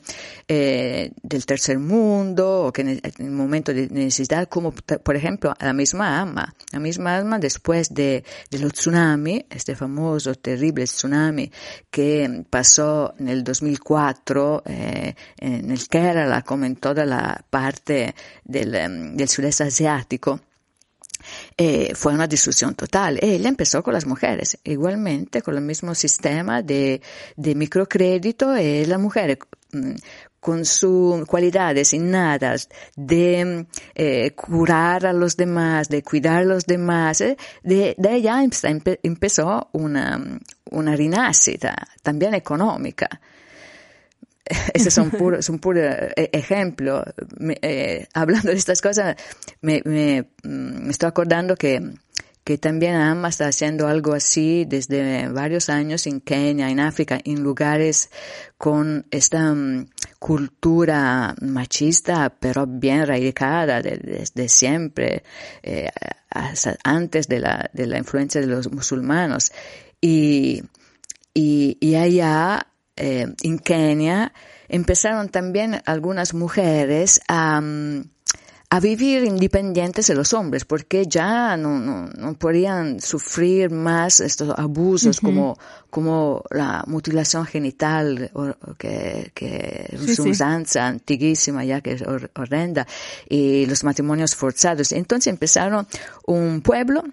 eh 0.48 1.12
del 1.22 1.46
tercer 1.46 1.80
mundo, 1.80 2.72
que 2.74 2.82
en 2.82 3.02
el, 3.20 3.30
momento 3.30 3.74
de 3.74 3.88
necesidad, 3.90 4.48
como 4.48 4.72
por 4.72 5.16
ejemplo 5.16 5.54
la 5.60 5.74
misma 5.74 6.22
AMA, 6.22 6.56
la 6.72 6.80
misma 6.80 7.18
AMA 7.18 7.40
después 7.40 7.94
de, 7.94 8.24
de 8.50 8.60
los 8.60 8.72
tsunami, 8.74 9.46
este 9.50 9.76
famoso, 9.76 10.34
terrible 10.36 10.86
tsunami 10.86 11.52
que 11.92 12.46
pasó 12.50 13.14
en 13.20 13.28
el 13.28 13.44
2004 13.44 14.64
eh, 14.66 15.16
en 15.38 15.72
el 15.72 15.88
Kerala, 15.90 16.42
como 16.44 16.66
en 16.66 16.78
toda 16.78 17.06
la 17.06 17.44
parte 17.50 18.16
del, 18.46 18.72
del 19.18 19.28
sudeste 19.28 19.64
asiático, 19.64 20.40
eh, 21.58 21.94
fue 21.96 22.14
una 22.14 22.28
destrucción 22.28 22.76
total. 22.76 23.20
Ella 23.22 23.50
empezó 23.50 23.84
con 23.84 23.94
las 23.94 24.06
mujeres, 24.06 24.58
igualmente 24.64 25.42
con 25.42 25.56
el 25.56 25.62
mismo 25.62 25.96
sistema 25.96 26.62
de, 26.62 27.02
de 27.36 27.56
microcrédito 27.56 28.58
y 28.58 28.86
la 28.86 28.98
mujer 28.98 29.40
mm, 29.72 29.96
con 30.40 30.64
sus 30.64 31.26
cualidades 31.26 31.92
innatas 31.94 32.70
de 32.96 33.66
eh, 33.96 34.32
curar 34.36 35.08
a 35.08 35.12
los 35.14 35.36
demás, 35.36 35.90
de 35.90 36.04
cuidar 36.04 36.44
a 36.44 36.46
los 36.46 36.66
demás, 36.66 37.22
eh, 37.22 37.36
de, 37.64 37.96
de 37.98 38.14
ella 38.14 38.44
empezó 39.02 39.70
una, 39.72 40.40
una 40.70 40.96
renacita, 40.96 41.76
también 42.04 42.36
económica. 42.36 43.20
Ese 44.74 44.90
es 44.90 44.98
un 44.98 45.10
puro, 45.12 45.40
es 45.40 45.50
un 45.50 45.60
puro 45.60 45.82
eh, 45.82 46.30
ejemplo. 46.32 47.04
eh, 47.62 48.08
hablando 48.14 48.50
de 48.50 48.58
estas 48.58 48.82
cosas, 48.82 49.16
me, 49.62 49.82
me, 49.86 50.30
mm, 50.44 50.86
me, 50.86 50.92
estoy 50.92 51.08
acordando 51.08 51.56
que, 51.56 51.82
que 52.44 52.58
también 52.60 52.96
AMA 52.96 53.30
está 53.30 53.48
haciendo 53.48 53.88
algo 53.88 54.14
así 54.14 54.66
desde 54.66 55.28
varios 55.30 55.70
años 55.70 56.06
en 56.06 56.22
Kenia, 56.22 56.70
en 56.70 56.80
África, 56.80 57.20
en 57.24 57.42
lugares 57.42 58.12
con 58.58 59.08
esta 59.10 59.52
um, 59.52 59.88
cultura 60.20 61.36
machista, 61.42 62.30
pero 62.40 62.68
bien 62.68 63.08
radicada 63.08 63.82
desde 63.82 64.26
de, 64.34 64.50
siempre, 64.50 65.24
eh, 65.64 65.90
antes 66.84 67.28
de 67.28 67.40
la, 67.40 67.70
de 67.74 67.88
la 67.88 67.98
influencia 67.98 68.42
de 68.42 68.48
los 68.48 68.72
musulmanes. 68.72 69.52
Y, 70.00 70.62
y, 71.34 71.78
y 71.80 71.96
allá 71.96 72.68
eh, 72.96 73.28
en 73.44 73.60
Kenia, 73.60 74.34
empezaron 74.68 75.30
también 75.30 75.82
algunas 75.86 76.34
mujeres 76.34 77.22
a, 77.28 77.62
a 78.70 78.80
vivir 78.80 79.24
independientes 79.24 80.08
de 80.08 80.16
los 80.16 80.34
hombres, 80.34 80.66
porque 80.66 81.06
ya 81.06 81.56
no, 81.56 81.80
no, 81.80 82.10
no 82.10 82.34
podían 82.34 83.00
sufrir 83.00 83.70
más 83.70 84.20
estos 84.20 84.58
abusos 84.58 85.18
uh 85.18 85.20
-huh. 85.20 85.26
como, 85.26 85.58
como 85.90 86.44
la 86.50 86.84
mutilación 86.88 87.46
genital, 87.46 88.32
que, 88.78 89.32
que 89.34 89.88
sí, 89.98 90.12
es 90.12 90.20
una 90.20 90.32
usanza 90.32 90.72
sí. 90.72 90.80
antiguísima 90.80 91.64
ya 91.64 91.82
que 91.82 91.94
es 91.94 92.04
horrenda, 92.34 92.88
y 93.30 93.66
los 93.66 93.84
matrimonios 93.84 94.36
forzados. 94.36 94.92
Entonces 94.92 95.28
empezaron 95.28 95.88
un 96.26 96.62
pueblo 96.62 97.04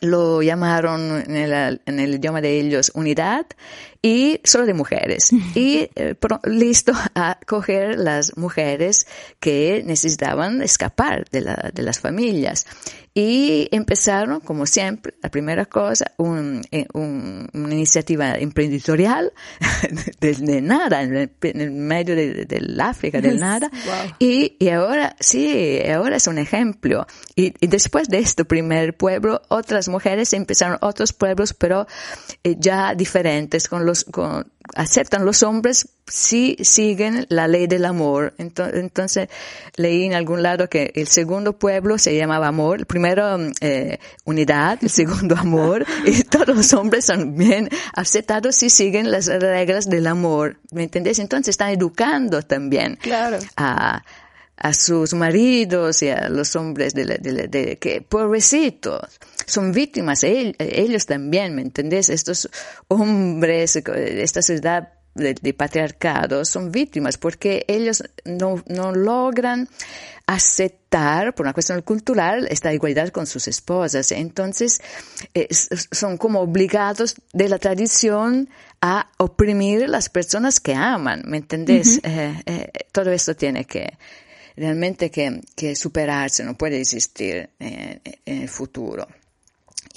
lo 0.00 0.42
llamaron 0.42 1.24
en 1.26 1.36
el, 1.36 1.80
en 1.84 1.98
el, 1.98 2.14
idioma 2.14 2.40
de 2.40 2.60
ellos 2.60 2.92
unidad 2.94 3.46
y 4.02 4.40
solo 4.44 4.66
de 4.66 4.74
mujeres. 4.74 5.30
Y 5.54 5.90
eh, 5.96 6.14
listo 6.44 6.92
a 7.14 7.38
coger 7.46 7.98
las 7.98 8.36
mujeres 8.36 9.06
que 9.40 9.82
necesitaban 9.84 10.62
escapar 10.62 11.24
de, 11.30 11.40
la, 11.40 11.70
de 11.74 11.82
las 11.82 11.98
familias. 11.98 12.66
Y 13.14 13.68
empezaron 13.72 14.40
como 14.40 14.64
siempre 14.66 15.14
la 15.20 15.28
primera 15.28 15.66
cosa 15.66 16.12
un, 16.18 16.62
eh, 16.70 16.86
un, 16.92 17.48
una 17.52 17.74
iniciativa 17.74 18.34
emprendedorial 18.34 19.32
de, 20.20 20.34
de 20.34 20.60
nada 20.60 21.02
en 21.02 21.16
el, 21.16 21.32
en 21.42 21.60
el 21.60 21.72
medio 21.72 22.14
del 22.14 22.46
de, 22.46 22.82
África 22.82 23.20
del 23.20 23.40
nada 23.40 23.68
wow. 23.70 24.14
y, 24.20 24.56
y 24.60 24.68
ahora 24.68 25.16
sí 25.18 25.80
ahora 25.92 26.16
es 26.16 26.28
un 26.28 26.38
ejemplo. 26.38 27.06
Y, 27.34 27.54
y 27.58 27.66
después 27.66 28.08
de 28.08 28.18
este 28.18 28.44
primer 28.44 28.96
pueblo 28.96 29.42
otras 29.48 29.88
mujeres 29.88 30.32
empezaron 30.32 30.78
otros 30.80 31.12
pueblos 31.12 31.54
pero 31.54 31.88
eh, 32.44 32.54
ya 32.58 32.94
diferentes 32.94 33.68
con 33.68 33.84
los, 33.88 34.04
con, 34.04 34.46
aceptan 34.74 35.24
los 35.24 35.42
hombres 35.42 35.88
si 36.06 36.56
siguen 36.60 37.26
la 37.28 37.48
ley 37.48 37.66
del 37.66 37.84
amor. 37.84 38.34
Entonces, 38.38 38.80
entonces, 38.80 39.28
leí 39.76 40.04
en 40.04 40.14
algún 40.14 40.42
lado 40.42 40.68
que 40.68 40.92
el 40.94 41.08
segundo 41.08 41.58
pueblo 41.58 41.98
se 41.98 42.16
llamaba 42.16 42.46
amor, 42.46 42.80
el 42.80 42.86
primero 42.86 43.38
eh, 43.60 43.98
unidad, 44.24 44.78
el 44.82 44.90
segundo 44.90 45.36
amor, 45.36 45.84
y 46.06 46.22
todos 46.24 46.56
los 46.56 46.72
hombres 46.72 47.04
son 47.04 47.36
bien 47.36 47.68
aceptados 47.94 48.56
si 48.56 48.70
siguen 48.70 49.10
las 49.10 49.26
reglas 49.26 49.88
del 49.88 50.06
amor. 50.06 50.58
¿Me 50.70 50.84
entendés? 50.84 51.18
Entonces 51.18 51.48
están 51.48 51.70
educando 51.70 52.42
también 52.42 52.96
claro. 53.02 53.38
a, 53.56 54.04
a 54.58 54.72
sus 54.74 55.14
maridos 55.14 56.02
y 56.02 56.08
a 56.08 56.28
los 56.28 56.56
hombres 56.56 56.94
de, 56.94 57.04
de, 57.04 57.18
de, 57.18 57.48
de 57.48 57.76
que 57.78 58.02
pobrecitos 58.02 59.18
son 59.46 59.72
víctimas 59.72 60.24
ellos, 60.24 60.54
ellos 60.58 61.06
también 61.06 61.54
me 61.54 61.62
entendés 61.62 62.08
estos 62.08 62.50
hombres 62.88 63.74
de 63.74 64.22
esta 64.22 64.42
sociedad 64.42 64.92
de, 65.14 65.34
de, 65.34 65.54
patriarcado 65.54 66.44
son 66.44 66.70
víctimas 66.70 67.18
porque 67.18 67.64
ellos 67.66 68.04
no, 68.24 68.62
no 68.68 68.92
logran 68.92 69.68
aceptar 70.26 71.34
por 71.34 71.46
una 71.46 71.54
cuestión 71.54 71.80
cultural 71.82 72.46
esta 72.50 72.72
igualdad 72.72 73.08
con 73.08 73.26
sus 73.26 73.48
esposas. 73.48 74.12
Entonces 74.12 74.80
eh, 75.34 75.48
son 75.50 76.18
como 76.18 76.40
obligados 76.40 77.16
de 77.32 77.48
la 77.48 77.58
tradición 77.58 78.48
a 78.80 79.10
oprimir 79.16 79.88
las 79.88 80.08
personas 80.08 80.60
que 80.60 80.74
aman 80.74 81.22
me 81.26 81.38
entendés 81.38 81.98
uh 81.98 82.00
-huh. 82.02 82.42
eh, 82.42 82.42
eh, 82.46 82.70
todo 82.92 83.10
esto 83.10 83.34
tiene 83.34 83.64
que 83.64 83.98
realmente 84.58 85.10
que, 85.10 85.40
que 85.54 85.74
superarse, 85.74 86.44
no 86.44 86.56
puede 86.56 86.80
existir 86.80 87.50
en, 87.58 88.00
en 88.24 88.42
el 88.42 88.48
futuro. 88.48 89.06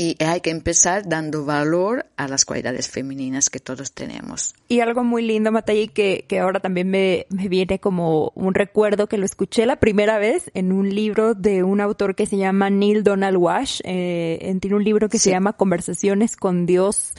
Y 0.02 0.16
hay 0.24 0.42
que 0.42 0.50
empezar 0.50 1.08
dando 1.08 1.46
valor 1.46 2.08
a 2.18 2.28
las 2.28 2.44
cualidades 2.44 2.90
femeninas 2.90 3.52
que 3.52 3.60
todos 3.60 3.92
tenemos. 3.92 4.56
Y 4.68 4.80
algo 4.80 5.04
muy 5.04 5.22
lindo, 5.22 5.52
Matay, 5.52 5.90
que, 5.90 6.26
que 6.28 6.40
ahora 6.40 6.60
también 6.60 6.90
me, 6.90 7.28
me 7.30 7.48
viene 7.48 7.78
como 7.78 8.32
un 8.34 8.56
recuerdo 8.56 9.06
que 9.06 9.20
lo 9.20 9.26
escuché 9.26 9.68
la 9.68 9.80
primera 9.80 10.18
vez 10.18 10.50
en 10.56 10.72
un 10.72 10.90
libro 10.90 11.36
de 11.36 11.62
un 11.62 11.82
autor 11.82 12.16
que 12.16 12.26
se 12.26 12.38
llama 12.38 12.72
Neil 12.72 13.04
Donald 13.04 13.38
Walsh. 13.38 13.82
Eh, 13.84 14.58
tiene 14.60 14.76
un 14.76 14.84
libro 14.84 15.08
que 15.08 15.20
sí. 15.20 15.26
se 15.26 15.30
llama 15.30 15.54
Conversaciones 15.54 16.36
con 16.36 16.66
Dios 16.66 17.14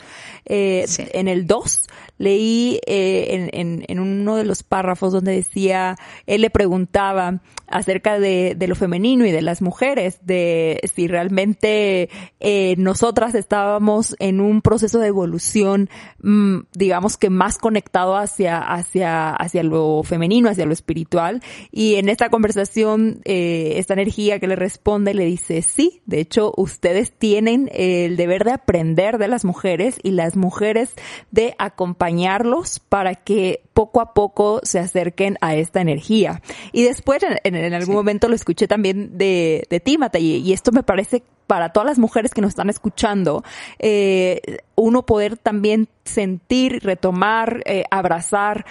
eh, 0.45 0.85
sí. 0.89 1.05
en 1.13 1.29
el 1.29 1.47
2. 1.47 1.87
Leí 2.19 2.81
eh, 2.87 3.49
en, 3.53 3.61
en, 3.61 3.85
en 3.87 4.01
uno 4.01 4.35
de 4.35 4.45
los 4.45 4.65
párrafos 4.65 5.13
donde 5.13 5.37
decía, 5.37 5.97
él 6.27 6.41
le 6.41 6.51
preguntaba 6.51 7.43
acerca 7.73 8.19
de, 8.19 8.55
de 8.57 8.69
lo 8.69 8.75
femenino 8.75 9.25
y 9.27 9.31
de 9.31 9.43
las 9.43 9.63
mujeres, 9.63 10.19
de 10.23 10.81
si 10.95 11.09
realmente 11.09 12.11
eh, 12.39 12.72
nosotras 12.77 13.35
estábamos 13.35 14.17
en 14.19 14.41
un 14.41 14.63
proceso 14.63 14.99
de 14.99 15.09
evolución, 15.09 15.89
mmm, 16.21 16.61
digamos 16.73 17.17
que 17.17 17.31
más 17.31 17.59
conectado 17.59 18.17
hacia, 18.17 18.59
hacia, 18.59 19.31
hacia 19.31 19.63
lo 19.63 20.03
femenino, 20.05 20.49
hacia 20.49 20.67
lo 20.67 20.73
espiritual. 20.73 21.43
Y 21.71 21.95
en 21.97 22.09
esta 22.09 22.31
conversación, 22.31 23.21
eh, 23.25 23.75
esta 23.77 23.95
energía 23.95 24.39
que 24.39 24.47
le 24.47 24.57
responde 24.57 25.15
le 25.15 25.25
dice, 25.25 25.63
sí, 25.63 26.03
de 26.07 26.21
hecho, 26.21 26.53
ustedes 26.57 27.13
tienen 27.13 27.71
el 27.73 28.17
deber 28.17 28.45
de 28.45 28.53
aprender 28.53 29.19
de 29.19 29.29
las 29.29 29.45
mujeres 29.45 29.99
y 30.03 30.13
las 30.13 30.37
mujeres 30.37 30.95
de 31.31 31.55
acompañarlos 31.59 32.79
para 32.81 33.15
que 33.15 33.63
poco 33.73 34.01
a 34.01 34.15
poco 34.15 34.61
se 34.63 34.79
acerquen 34.79 35.39
a 35.41 35.55
esta 35.55 35.81
energía. 35.81 36.43
Y 36.73 36.85
después, 36.85 37.23
en, 37.23 37.55
en 37.57 37.75
algún 37.75 37.95
sí. 37.95 37.97
momento 37.97 38.29
lo 38.29 38.35
escuché 38.35 38.69
también 38.69 39.17
de, 39.19 39.67
de 39.71 39.81
ti, 39.81 39.99
Mata, 39.99 40.19
y, 40.19 40.37
y 40.37 40.53
esto 40.53 40.73
me 40.73 40.83
parece 40.83 41.23
para 41.47 41.71
todas 41.71 41.87
las 41.87 41.99
mujeres 41.99 42.33
que 42.33 42.41
nos 42.41 42.51
están 42.51 42.71
escuchando, 42.71 43.45
eh, 43.79 44.41
uno 44.75 45.05
poder 45.05 45.37
también 45.37 45.89
sentir, 46.05 46.81
retomar, 46.83 47.63
eh, 47.67 47.85
abrazar 47.91 48.65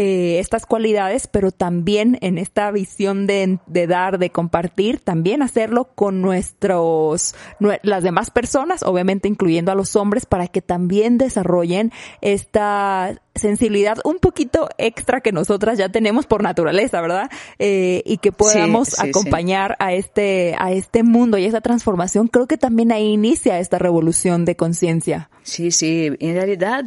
eh, 0.00 0.38
estas 0.38 0.64
cualidades, 0.64 1.26
pero 1.26 1.50
también 1.50 2.18
en 2.20 2.38
esta 2.38 2.70
visión 2.70 3.26
de, 3.26 3.58
dar, 3.88 4.20
de 4.20 4.30
compartir, 4.30 5.00
también 5.00 5.42
hacerlo 5.42 5.88
con 5.96 6.22
nuestros, 6.22 7.34
las 7.58 8.04
demás 8.04 8.30
personas, 8.30 8.84
obviamente 8.84 9.26
incluyendo 9.26 9.72
a 9.72 9.74
los 9.74 9.96
hombres, 9.96 10.24
para 10.24 10.46
que 10.46 10.62
también 10.62 11.18
desarrollen 11.18 11.90
esta 12.20 13.20
sensibilidad 13.34 13.98
un 14.04 14.18
poquito 14.18 14.68
extra 14.78 15.20
que 15.20 15.32
nosotras 15.32 15.78
ya 15.78 15.88
tenemos 15.88 16.26
por 16.26 16.44
naturaleza, 16.44 17.00
¿verdad? 17.00 17.28
Eh, 17.58 18.04
y 18.06 18.18
que 18.18 18.30
podamos 18.30 19.00
acompañar 19.00 19.74
a 19.80 19.94
este, 19.94 20.54
a 20.60 20.70
este 20.70 21.02
mundo 21.02 21.38
y 21.38 21.44
esa 21.44 21.60
transformación. 21.60 22.28
Creo 22.28 22.46
que 22.46 22.56
también 22.56 22.92
ahí 22.92 23.14
inicia 23.14 23.58
esta 23.58 23.80
revolución 23.80 24.44
de 24.44 24.54
conciencia. 24.54 25.28
Sí, 25.42 25.72
sí, 25.72 26.12
en 26.20 26.34
realidad, 26.34 26.84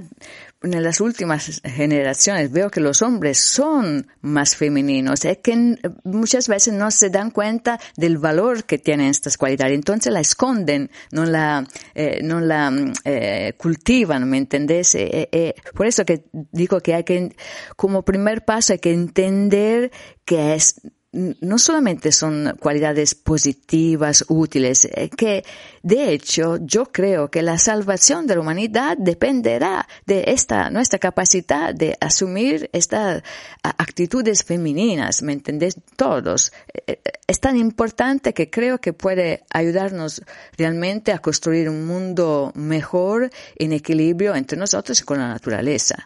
en 0.64 0.84
las 0.84 1.02
últimas 1.02 1.62
generaciones 1.64 2.52
veo 2.52 2.70
que 2.70 2.82
los 2.82 3.02
hombres 3.02 3.40
son 3.40 4.08
más 4.22 4.56
femeninos, 4.56 5.26
es 5.26 5.40
que 5.40 5.78
muchas 6.04 6.48
veces 6.48 6.74
no 6.74 6.92
se 6.92 7.10
dan 7.10 7.32
cuenta 7.32 7.80
del 7.98 8.18
valor 8.18 8.66
que 8.66 8.78
tienen 8.78 9.08
estas 9.08 9.38
cualidades, 9.38 9.74
entonces 9.74 10.14
la 10.14 10.20
esconden, 10.20 10.92
no 11.12 11.26
la, 11.26 11.66
eh, 11.96 12.20
no 12.24 12.40
la 12.40 12.70
mm, 12.70 12.94
eh, 13.06 13.54
cultivan, 13.58 14.30
¿me 14.30 14.38
entendés? 14.38 14.96
Eh, 14.96 15.56
por 15.74 15.88
eso 15.88 16.06
que 16.06 16.26
digo 16.52 16.80
que 16.80 16.94
hay 16.94 17.04
que, 17.04 17.36
como 17.76 18.04
primer 18.04 18.46
paso 18.46 18.74
hay 18.74 18.80
que 18.80 18.94
entender 18.94 19.92
que 20.26 20.54
es 20.54 20.82
no 21.14 21.60
solamente 21.60 22.12
son 22.14 22.56
cualidades 22.60 23.16
positivas, 23.16 24.24
útiles, 24.30 24.86
eh, 24.86 25.10
que 25.10 25.44
de 25.84 26.14
hecho 26.14 26.58
yo 26.62 26.86
creo 26.86 27.30
que 27.30 27.42
la 27.42 27.58
salvación 27.58 28.28
de 28.28 28.36
la 28.36 28.42
humanidad 28.42 28.98
dependerá 28.98 29.88
de 30.06 30.24
esta, 30.28 30.70
nuestra 30.70 31.00
capacidad 31.00 31.76
de 31.76 31.98
asumir 32.00 32.70
estas 32.72 33.24
actitudes 33.62 34.44
femeninas, 34.44 35.22
¿me 35.22 35.34
entendés? 35.34 35.76
Todos. 35.98 36.54
Eh, 36.74 36.84
eh, 36.88 37.02
es 37.28 37.40
tan 37.42 37.58
importante 37.58 38.34
que 38.34 38.50
creo 38.50 38.80
que 38.80 38.94
puede 38.94 39.44
ayudarnos 39.50 40.22
realmente 40.58 41.12
a 41.12 41.20
construir 41.20 41.68
un 41.70 41.86
mundo 41.86 42.54
mejor 42.56 43.32
en 43.56 43.74
equilibrio 43.74 44.34
entre 44.36 44.58
nosotros 44.58 45.02
y 45.02 45.04
con 45.04 45.18
la 45.18 45.28
naturaleza. 45.28 46.06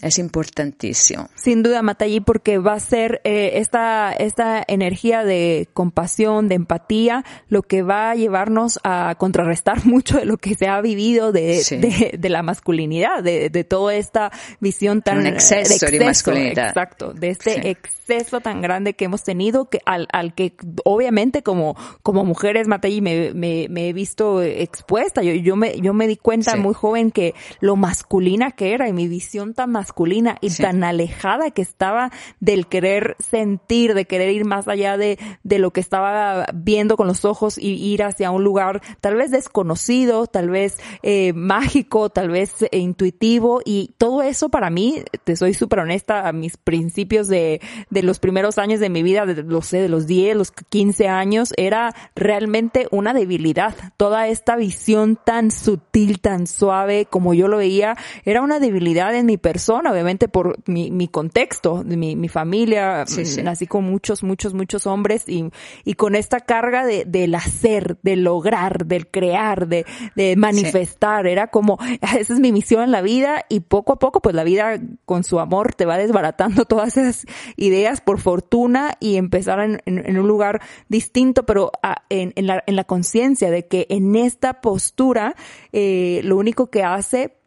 Es 0.00 0.18
importantísimo. 0.18 1.28
Sin 1.34 1.62
duda, 1.62 1.82
Matallí, 1.82 2.20
porque 2.20 2.58
va 2.58 2.74
a 2.74 2.80
ser 2.80 3.20
eh, 3.24 3.52
esta, 3.54 4.12
esta 4.12 4.62
energía 4.66 5.24
de 5.24 5.68
compasión, 5.74 6.48
de 6.48 6.56
empatía, 6.56 7.24
lo 7.48 7.62
que 7.62 7.82
va 7.82 8.10
a 8.10 8.14
llevarnos 8.14 8.80
a 8.82 9.14
contrarrestar 9.18 9.84
mucho 9.86 10.18
de 10.18 10.24
lo 10.24 10.38
que 10.38 10.54
se 10.54 10.66
ha 10.66 10.80
vivido 10.80 11.32
de, 11.32 11.62
de, 11.70 12.16
de, 12.18 12.28
la 12.28 12.42
masculinidad, 12.42 13.22
de, 13.22 13.50
de 13.50 13.64
toda 13.64 13.94
esta 13.94 14.32
visión 14.60 15.02
tan... 15.02 15.18
Un 15.18 15.26
exceso 15.26 15.86
de, 15.86 16.00
masculinidad. 16.04 16.68
Exacto, 16.68 17.12
de 17.12 17.30
este 17.30 17.70
exceso 17.70 18.40
tan 18.40 18.60
grande 18.60 18.94
que 18.94 19.04
hemos 19.04 19.22
tenido, 19.22 19.68
que 19.68 19.80
al, 19.84 20.08
al 20.12 20.34
que 20.34 20.54
obviamente 20.84 21.42
como, 21.42 21.76
como 22.02 22.24
mujeres, 22.24 22.66
Matallí, 22.66 23.00
me, 23.00 23.32
me, 23.34 23.66
me, 23.68 23.88
he 23.88 23.92
visto 23.92 24.42
expuesta. 24.42 25.22
Yo, 25.22 25.32
yo, 25.34 25.54
me, 25.56 25.80
yo 25.80 25.94
me 25.94 26.06
di 26.08 26.16
cuenta 26.16 26.56
muy 26.56 26.74
joven 26.74 27.10
que 27.10 27.34
lo 27.60 27.76
masculina 27.76 28.50
que 28.50 28.74
era 28.74 28.88
y 28.88 28.92
mi 28.92 29.06
visión 29.06 29.54
tan 29.54 29.70
masculina 29.70 29.81
masculina 29.82 30.36
y 30.40 30.50
tan 30.50 30.84
alejada 30.84 31.50
que 31.50 31.60
estaba 31.60 32.12
del 32.38 32.68
querer 32.68 33.16
sentir, 33.18 33.94
de 33.94 34.04
querer 34.04 34.30
ir 34.30 34.44
más 34.44 34.68
allá 34.68 34.96
de, 34.96 35.18
de 35.42 35.58
lo 35.58 35.72
que 35.72 35.80
estaba 35.80 36.46
viendo 36.54 36.96
con 36.96 37.08
los 37.08 37.24
ojos 37.24 37.58
y 37.58 37.72
ir 37.84 38.04
hacia 38.04 38.30
un 38.30 38.44
lugar 38.44 38.80
tal 39.00 39.16
vez 39.16 39.32
desconocido, 39.32 40.28
tal 40.28 40.50
vez 40.50 40.78
eh, 41.02 41.32
mágico, 41.32 42.10
tal 42.10 42.30
vez 42.30 42.62
eh, 42.62 42.78
intuitivo. 42.78 43.60
Y 43.64 43.90
todo 43.98 44.22
eso 44.22 44.50
para 44.50 44.70
mí, 44.70 45.02
te 45.24 45.34
soy 45.34 45.52
súper 45.52 45.80
honesta, 45.80 46.28
a 46.28 46.32
mis 46.32 46.56
principios 46.56 47.26
de, 47.26 47.60
de 47.90 48.02
los 48.04 48.20
primeros 48.20 48.58
años 48.58 48.78
de 48.78 48.88
mi 48.88 49.02
vida, 49.02 49.26
de, 49.26 49.42
lo 49.42 49.62
sé, 49.62 49.80
de 49.80 49.88
los 49.88 50.06
10, 50.06 50.36
los 50.36 50.52
15 50.52 51.08
años, 51.08 51.52
era 51.56 51.92
realmente 52.14 52.86
una 52.92 53.14
debilidad. 53.14 53.74
Toda 53.96 54.28
esta 54.28 54.54
visión 54.54 55.18
tan 55.24 55.50
sutil, 55.50 56.20
tan 56.20 56.46
suave 56.46 57.06
como 57.06 57.34
yo 57.34 57.48
lo 57.48 57.56
veía, 57.56 57.96
era 58.24 58.42
una 58.42 58.60
debilidad 58.60 59.12
en 59.16 59.26
mi 59.26 59.38
persona 59.38 59.71
obviamente 59.76 60.28
por 60.28 60.58
mi, 60.66 60.90
mi 60.90 61.08
contexto, 61.08 61.82
mi, 61.84 62.16
mi 62.16 62.28
familia, 62.28 63.04
mm, 63.08 63.44
nací 63.44 63.66
con 63.66 63.84
muchos, 63.84 64.22
muchos, 64.22 64.54
muchos 64.54 64.86
hombres 64.86 65.28
y, 65.28 65.50
y 65.84 65.94
con 65.94 66.14
esta 66.14 66.40
carga 66.40 66.84
de, 66.86 67.04
del 67.04 67.34
hacer, 67.34 67.98
del 68.02 68.24
lograr, 68.24 68.86
del 68.86 69.08
crear, 69.08 69.68
de, 69.68 69.84
de 70.16 70.36
manifestar. 70.36 71.26
Era 71.26 71.48
como, 71.48 71.78
esa 72.00 72.32
es 72.32 72.40
mi 72.40 72.52
misión 72.52 72.82
en 72.82 72.90
la 72.90 73.02
vida 73.02 73.44
y 73.48 73.60
poco 73.60 73.92
a 73.94 73.98
poco, 73.98 74.20
pues 74.20 74.34
la 74.34 74.44
vida 74.44 74.80
con 75.04 75.24
su 75.24 75.40
amor 75.40 75.74
te 75.74 75.86
va 75.86 75.98
desbaratando 75.98 76.64
todas 76.66 76.96
esas 76.96 77.26
ideas 77.56 78.00
por 78.00 78.20
fortuna 78.20 78.96
y 79.00 79.16
empezar 79.16 79.60
en, 79.60 79.82
en, 79.86 80.18
un 80.18 80.26
lugar 80.26 80.60
distinto, 80.88 81.44
pero 81.44 81.72
en, 82.08 82.32
en, 82.36 82.46
la, 82.46 82.62
en 82.66 82.76
la 82.76 82.84
conciencia 82.84 83.50
de 83.50 83.66
que 83.66 83.86
en 83.90 84.16
esta 84.16 84.60
postura 84.60 85.34
eh, 85.72 86.20
lo 86.24 86.36
único 86.36 86.70
que 86.70 86.82
hace 86.82 87.41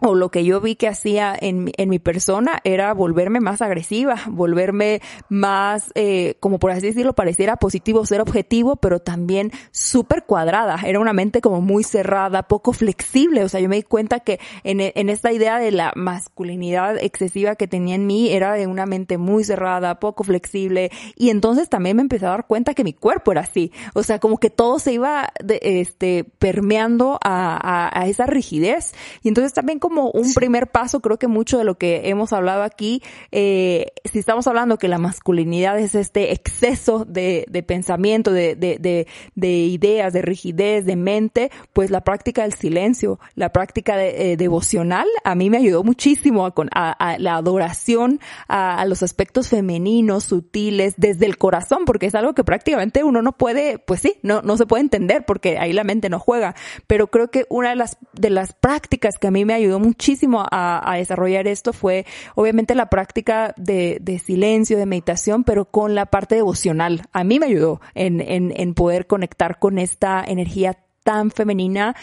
o 0.00 0.14
lo 0.14 0.30
que 0.30 0.44
yo 0.44 0.60
vi 0.60 0.76
que 0.76 0.88
hacía 0.88 1.34
en, 1.38 1.72
en 1.76 1.88
mi 1.88 1.98
persona 1.98 2.60
era 2.64 2.92
volverme 2.94 3.40
más 3.40 3.62
agresiva, 3.62 4.16
volverme 4.28 5.00
más, 5.28 5.90
eh, 5.94 6.36
como 6.40 6.58
por 6.58 6.70
así 6.70 6.86
decirlo, 6.86 7.14
pareciera 7.14 7.56
positivo, 7.56 8.06
ser 8.06 8.20
objetivo, 8.20 8.76
pero 8.76 9.00
también 9.00 9.50
súper 9.72 10.24
cuadrada. 10.24 10.78
Era 10.86 11.00
una 11.00 11.12
mente 11.12 11.40
como 11.40 11.60
muy 11.60 11.82
cerrada, 11.82 12.44
poco 12.44 12.72
flexible. 12.72 13.42
O 13.42 13.48
sea, 13.48 13.60
yo 13.60 13.68
me 13.68 13.76
di 13.76 13.82
cuenta 13.82 14.20
que 14.20 14.38
en, 14.62 14.80
en 14.80 15.08
esta 15.08 15.32
idea 15.32 15.58
de 15.58 15.72
la 15.72 15.92
masculinidad 15.96 16.96
excesiva 17.02 17.56
que 17.56 17.66
tenía 17.66 17.96
en 17.96 18.06
mí 18.06 18.30
era 18.30 18.52
de 18.52 18.66
una 18.66 18.86
mente 18.86 19.18
muy 19.18 19.42
cerrada, 19.42 19.98
poco 19.98 20.22
flexible. 20.22 20.90
Y 21.16 21.30
entonces 21.30 21.68
también 21.68 21.96
me 21.96 22.02
empecé 22.02 22.26
a 22.26 22.30
dar 22.30 22.46
cuenta 22.46 22.74
que 22.74 22.84
mi 22.84 22.92
cuerpo 22.92 23.32
era 23.32 23.40
así. 23.40 23.72
O 23.94 24.02
sea, 24.04 24.20
como 24.20 24.38
que 24.38 24.50
todo 24.50 24.78
se 24.78 24.92
iba, 24.92 25.32
de, 25.42 25.58
este, 25.62 26.24
permeando 26.38 27.18
a, 27.22 27.56
a, 27.56 28.00
a 28.00 28.06
esa 28.06 28.26
rigidez. 28.26 28.94
Y 29.22 29.28
entonces 29.28 29.52
también 29.52 29.80
un 29.88 30.34
primer 30.34 30.68
paso, 30.68 31.00
creo 31.00 31.18
que 31.18 31.28
mucho 31.28 31.58
de 31.58 31.64
lo 31.64 31.76
que 31.76 32.08
hemos 32.08 32.32
hablado 32.32 32.62
aquí, 32.62 33.02
eh, 33.32 33.92
si 34.04 34.18
estamos 34.18 34.46
hablando 34.46 34.78
que 34.78 34.88
la 34.88 34.98
masculinidad 34.98 35.78
es 35.78 35.94
este 35.94 36.32
exceso 36.32 37.04
de, 37.04 37.44
de 37.48 37.62
pensamiento, 37.62 38.32
de, 38.32 38.54
de, 38.56 39.06
de, 39.34 39.48
ideas, 39.48 40.12
de 40.12 40.22
rigidez, 40.22 40.84
de 40.84 40.96
mente, 40.96 41.50
pues 41.72 41.90
la 41.90 42.02
práctica 42.02 42.42
del 42.42 42.54
silencio, 42.54 43.18
la 43.34 43.52
práctica 43.52 43.96
de, 43.96 44.32
eh, 44.32 44.36
devocional, 44.36 45.06
a 45.24 45.34
mí 45.34 45.50
me 45.50 45.58
ayudó 45.58 45.84
muchísimo 45.84 46.46
a, 46.46 46.52
a, 46.92 47.18
la 47.18 47.36
adoración 47.36 48.20
a, 48.48 48.84
los 48.86 49.02
aspectos 49.02 49.48
femeninos, 49.48 50.24
sutiles, 50.24 50.94
desde 50.96 51.26
el 51.26 51.38
corazón, 51.38 51.84
porque 51.84 52.06
es 52.06 52.14
algo 52.14 52.34
que 52.34 52.44
prácticamente 52.44 53.04
uno 53.04 53.22
no 53.22 53.32
puede, 53.32 53.78
pues 53.78 54.00
sí, 54.00 54.16
no, 54.22 54.42
no 54.42 54.56
se 54.56 54.66
puede 54.66 54.82
entender 54.82 55.24
porque 55.26 55.58
ahí 55.58 55.72
la 55.72 55.84
mente 55.84 56.08
no 56.08 56.18
juega, 56.18 56.54
pero 56.86 57.08
creo 57.08 57.30
que 57.30 57.44
una 57.48 57.70
de 57.70 57.76
las, 57.76 57.98
de 58.12 58.30
las 58.30 58.52
prácticas 58.52 59.18
que 59.18 59.26
a 59.26 59.30
mí 59.30 59.44
me 59.44 59.54
ayudó 59.54 59.77
muchísimo 59.78 60.44
a, 60.50 60.94
desarrollar 60.96 61.46
esto 61.46 61.72
fue 61.72 62.06
obviamente 62.34 62.74
la 62.74 62.90
práctica 62.90 63.54
de, 63.56 64.22
silencio, 64.24 64.78
de 64.78 64.86
meditación, 64.86 65.44
pero 65.44 65.66
con 65.66 65.94
la 65.94 66.06
parte 66.06 66.36
devocional. 66.36 67.02
A 67.12 67.24
mí 67.24 67.38
me 67.38 67.46
ayudó 67.46 67.80
en, 67.94 68.20
en, 68.20 68.74
poder 68.74 69.06
conectar 69.06 69.58
con 69.58 69.78
esta 69.78 70.24
energía 70.26 70.78
tan 71.02 71.30
femenina, 71.30 71.96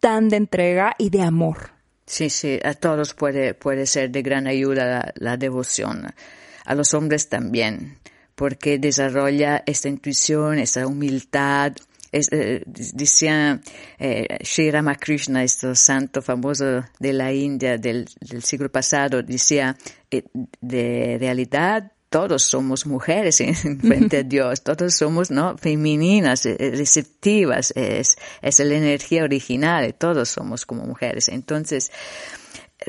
tan 0.00 0.28
de 0.28 0.36
entrega 0.36 0.94
y 0.98 1.10
de 1.10 1.22
amor. 1.22 1.70
Sí, 2.06 2.30
sí, 2.30 2.58
a 2.64 2.74
todos 2.74 3.14
puede, 3.14 3.54
puede 3.54 3.86
ser 3.86 4.10
de 4.10 4.22
gran 4.22 4.46
ayuda 4.46 4.84
la, 4.84 5.12
la 5.16 5.36
devoción. 5.36 6.06
A 6.64 6.74
los 6.74 6.94
hombres 6.94 7.28
también, 7.28 7.98
porque 8.34 8.78
desarrolla 8.78 9.62
esta 9.66 9.88
intuición, 9.88 10.58
esta 10.58 10.86
humildad, 10.86 11.72
eh, 12.12 12.62
decía 12.66 13.60
eh, 13.98 14.38
Sri 14.42 14.70
Ramakrishna, 14.70 15.42
este 15.42 15.74
santo 15.74 16.20
famoso 16.20 16.84
de 16.98 17.12
la 17.12 17.32
India 17.32 17.78
del, 17.78 18.06
siglo 18.42 18.70
pasado, 18.70 19.22
decía, 19.22 19.76
eh, 20.10 20.24
de 20.60 21.16
realidad 21.18 21.92
todos 22.12 22.42
somos 22.42 22.86
mujeres 22.86 23.40
en 23.40 23.54
frente 23.80 24.18
a 24.18 24.22
Dios, 24.22 24.62
todos 24.62 24.94
somos 24.94 25.30
no 25.30 25.56
femeninas, 25.56 26.44
eh, 26.44 26.56
receptivas, 26.76 27.72
es, 27.74 28.18
es 28.42 28.58
la 28.60 28.74
energía 28.74 29.24
original, 29.24 29.94
todos 29.94 30.28
somos 30.28 30.66
como 30.66 30.84
mujeres. 30.84 31.28
Entonces, 31.28 31.90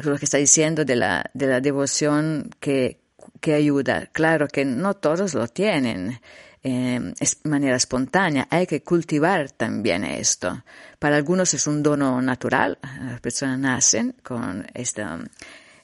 lo 0.04 0.18
que 0.18 0.26
está 0.26 0.38
diciendo 0.38 0.84
de 0.84 0.98
la, 0.98 1.32
de 1.34 1.48
la 1.48 1.62
devoción 1.62 2.50
que, 2.60 3.00
que 3.40 3.54
ayuda, 3.54 4.08
claro 4.12 4.48
que 4.50 4.66
no 4.66 4.96
todos 4.96 5.34
lo 5.34 5.48
tienen 5.48 6.20
eh, 6.64 7.14
manera 7.44 7.76
espontánea. 7.76 8.48
Hay 8.50 8.66
que 8.66 8.82
cultivar 8.82 9.52
también 9.52 10.04
esto. 10.04 10.64
Para 10.98 11.18
algunos 11.18 11.54
es 11.54 11.68
un 11.68 11.84
dono 11.84 12.22
natural, 12.22 12.78
las 13.02 13.20
personas 13.20 13.60
nacen 13.60 14.16
con 14.24 14.66
esta, 14.74 15.20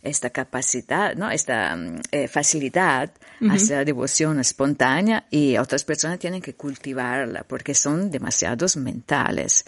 esta 0.01 0.29
capacidad, 0.29 1.15
¿no? 1.15 1.29
esta 1.29 1.75
mm, 1.75 2.01
eh, 2.11 2.27
facilidad 2.27 3.11
hacia 3.49 3.77
la 3.77 3.85
devoción 3.85 4.39
espontánea 4.39 5.25
y 5.29 5.57
otras 5.57 5.83
personas 5.85 6.19
tienen 6.19 6.41
que 6.41 6.55
cultivarla 6.55 7.43
porque 7.47 7.73
son 7.73 8.11
demasiados 8.11 8.75
mentales. 8.77 9.65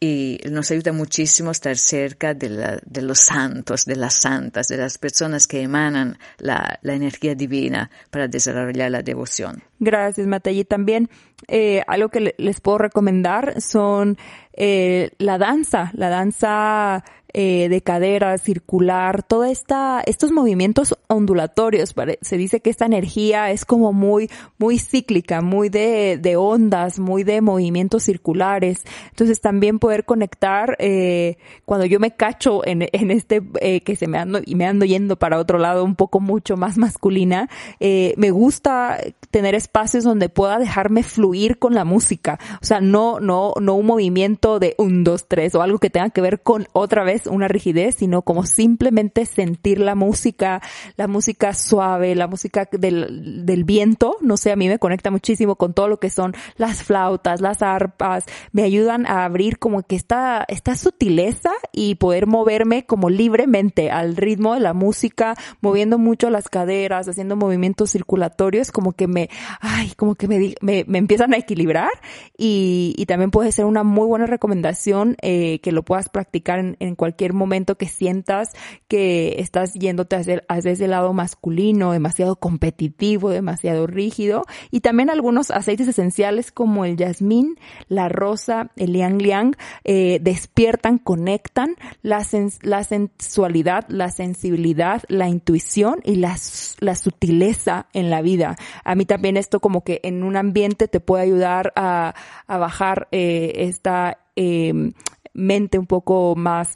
Y 0.00 0.40
nos 0.50 0.70
ayuda 0.72 0.92
muchísimo 0.92 1.52
estar 1.52 1.76
cerca 1.76 2.34
de, 2.34 2.80
de 2.84 3.02
los 3.02 3.20
santos, 3.20 3.84
de 3.84 3.94
las 3.94 4.14
santas, 4.14 4.66
de 4.66 4.76
las 4.76 4.98
personas 4.98 5.46
que 5.46 5.62
emanan 5.62 6.18
la, 6.38 6.80
la 6.82 6.94
energía 6.94 7.36
divina 7.36 7.90
para 8.10 8.26
desarrollar 8.26 8.90
la 8.90 9.02
devoción. 9.02 9.62
Gracias, 9.78 10.26
Matallí. 10.26 10.64
También 10.64 11.08
eh, 11.48 11.82
algo 11.86 12.08
que 12.08 12.34
les 12.36 12.60
puedo 12.60 12.78
recomendar 12.78 13.60
son 13.60 14.16
eh, 14.52 15.10
la 15.18 15.38
danza, 15.38 15.90
la 15.94 16.08
danza 16.08 17.04
eh, 17.34 17.68
de 17.68 17.80
cadera, 17.82 18.36
circular, 18.38 19.22
toda 19.22 19.50
esta, 19.50 20.02
estos 20.06 20.32
movimientos 20.32 20.94
ondulatorios. 21.08 21.94
Se 22.20 22.36
dice 22.36 22.60
que 22.60 22.70
esta 22.70 22.86
energía 22.86 23.50
es 23.50 23.64
como 23.64 23.92
muy, 23.92 24.30
muy 24.58 24.78
cíclica, 24.78 25.40
muy 25.40 25.68
de, 25.68 26.18
de 26.20 26.36
ondas, 26.36 26.98
muy 26.98 27.24
de 27.24 27.40
movimientos 27.40 28.04
circulares. 28.04 28.84
Entonces 29.10 29.40
también 29.40 29.78
poder 29.78 30.04
conectar, 30.04 30.76
eh, 30.78 31.36
cuando 31.64 31.86
yo 31.86 32.00
me 32.00 32.12
cacho 32.12 32.66
en, 32.66 32.88
en 32.92 33.10
este, 33.10 33.42
eh, 33.60 33.80
que 33.80 33.96
se 33.96 34.06
me 34.06 34.18
ando, 34.18 34.40
y 34.44 34.54
me 34.54 34.66
ando 34.66 34.84
yendo 34.84 35.16
para 35.16 35.38
otro 35.38 35.58
lado 35.58 35.84
un 35.84 35.94
poco 35.94 36.20
mucho 36.20 36.56
más 36.56 36.78
masculina, 36.78 37.48
eh, 37.80 38.14
me 38.16 38.30
gusta 38.30 38.98
tener 39.30 39.54
espacios 39.54 40.04
donde 40.04 40.28
pueda 40.28 40.58
dejarme 40.58 41.02
fluir 41.02 41.58
con 41.58 41.74
la 41.74 41.84
música. 41.84 42.38
O 42.60 42.64
sea, 42.64 42.80
no, 42.80 43.20
no, 43.20 43.54
no 43.60 43.74
un 43.74 43.86
movimiento 43.86 44.58
de 44.58 44.74
un, 44.78 45.04
dos, 45.04 45.26
tres 45.28 45.54
o 45.54 45.62
algo 45.62 45.78
que 45.78 45.90
tenga 45.90 46.10
que 46.10 46.20
ver 46.20 46.40
con 46.40 46.66
otra 46.72 47.04
vez 47.04 47.21
una 47.26 47.48
rigidez, 47.48 47.96
sino 47.96 48.22
como 48.22 48.46
simplemente 48.46 49.26
sentir 49.26 49.78
la 49.80 49.94
música, 49.94 50.60
la 50.96 51.08
música 51.08 51.54
suave, 51.54 52.14
la 52.14 52.26
música 52.26 52.68
del, 52.70 53.44
del 53.46 53.64
viento, 53.64 54.16
no 54.20 54.36
sé, 54.36 54.52
a 54.52 54.56
mí 54.56 54.68
me 54.68 54.78
conecta 54.78 55.10
muchísimo 55.10 55.56
con 55.56 55.74
todo 55.74 55.88
lo 55.88 55.98
que 55.98 56.10
son 56.10 56.34
las 56.56 56.82
flautas, 56.82 57.40
las 57.40 57.62
arpas, 57.62 58.24
me 58.52 58.62
ayudan 58.62 59.06
a 59.06 59.24
abrir 59.24 59.58
como 59.58 59.82
que 59.82 59.96
esta, 59.96 60.44
esta 60.48 60.74
sutileza 60.74 61.50
y 61.72 61.96
poder 61.96 62.26
moverme 62.26 62.84
como 62.84 63.10
libremente 63.10 63.90
al 63.90 64.16
ritmo 64.16 64.54
de 64.54 64.60
la 64.60 64.72
música, 64.72 65.34
moviendo 65.60 65.98
mucho 65.98 66.30
las 66.30 66.48
caderas, 66.48 67.08
haciendo 67.08 67.36
movimientos 67.36 67.90
circulatorios, 67.90 68.70
como 68.70 68.92
que 68.92 69.06
me, 69.06 69.30
ay, 69.60 69.92
como 69.96 70.14
que 70.14 70.28
me, 70.28 70.54
me, 70.60 70.84
me 70.86 70.98
empiezan 70.98 71.34
a 71.34 71.36
equilibrar. 71.36 71.90
Y, 72.36 72.94
y 72.96 73.06
también 73.06 73.30
puede 73.30 73.52
ser 73.52 73.64
una 73.64 73.82
muy 73.82 74.06
buena 74.06 74.26
recomendación 74.26 75.16
eh, 75.22 75.60
que 75.60 75.72
lo 75.72 75.82
puedas 75.82 76.08
practicar 76.08 76.58
en, 76.58 76.76
en 76.80 76.94
cualquier 76.94 77.11
cualquier 77.12 77.34
momento 77.34 77.76
que 77.76 77.88
sientas 77.88 78.52
que 78.88 79.36
estás 79.38 79.74
yéndote 79.74 80.16
hacia, 80.16 80.42
hacia 80.48 80.70
ese 80.70 80.88
lado 80.88 81.12
masculino, 81.12 81.92
demasiado 81.92 82.36
competitivo, 82.36 83.28
demasiado 83.28 83.86
rígido. 83.86 84.44
Y 84.70 84.80
también 84.80 85.10
algunos 85.10 85.50
aceites 85.50 85.88
esenciales 85.88 86.52
como 86.52 86.86
el 86.86 86.96
jazmín, 86.96 87.58
la 87.88 88.08
rosa, 88.08 88.70
el 88.76 88.94
liang 88.94 89.20
liang, 89.20 89.54
eh, 89.84 90.20
despiertan, 90.22 90.98
conectan 90.98 91.76
la, 92.00 92.26
la 92.62 92.82
sensualidad, 92.84 93.84
la 93.88 94.10
sensibilidad, 94.10 95.02
la 95.08 95.28
intuición 95.28 96.00
y 96.04 96.16
la, 96.16 96.36
la 96.80 96.94
sutileza 96.94 97.88
en 97.92 98.08
la 98.08 98.22
vida. 98.22 98.56
A 98.84 98.94
mí 98.94 99.04
también 99.04 99.36
esto 99.36 99.60
como 99.60 99.84
que 99.84 100.00
en 100.02 100.22
un 100.22 100.36
ambiente 100.36 100.88
te 100.88 101.00
puede 101.00 101.24
ayudar 101.24 101.74
a, 101.76 102.14
a 102.46 102.56
bajar 102.56 103.08
eh, 103.12 103.52
esta 103.56 104.18
eh, 104.34 104.92
mente 105.32 105.78
un 105.78 105.86
poco 105.86 106.34
más 106.36 106.74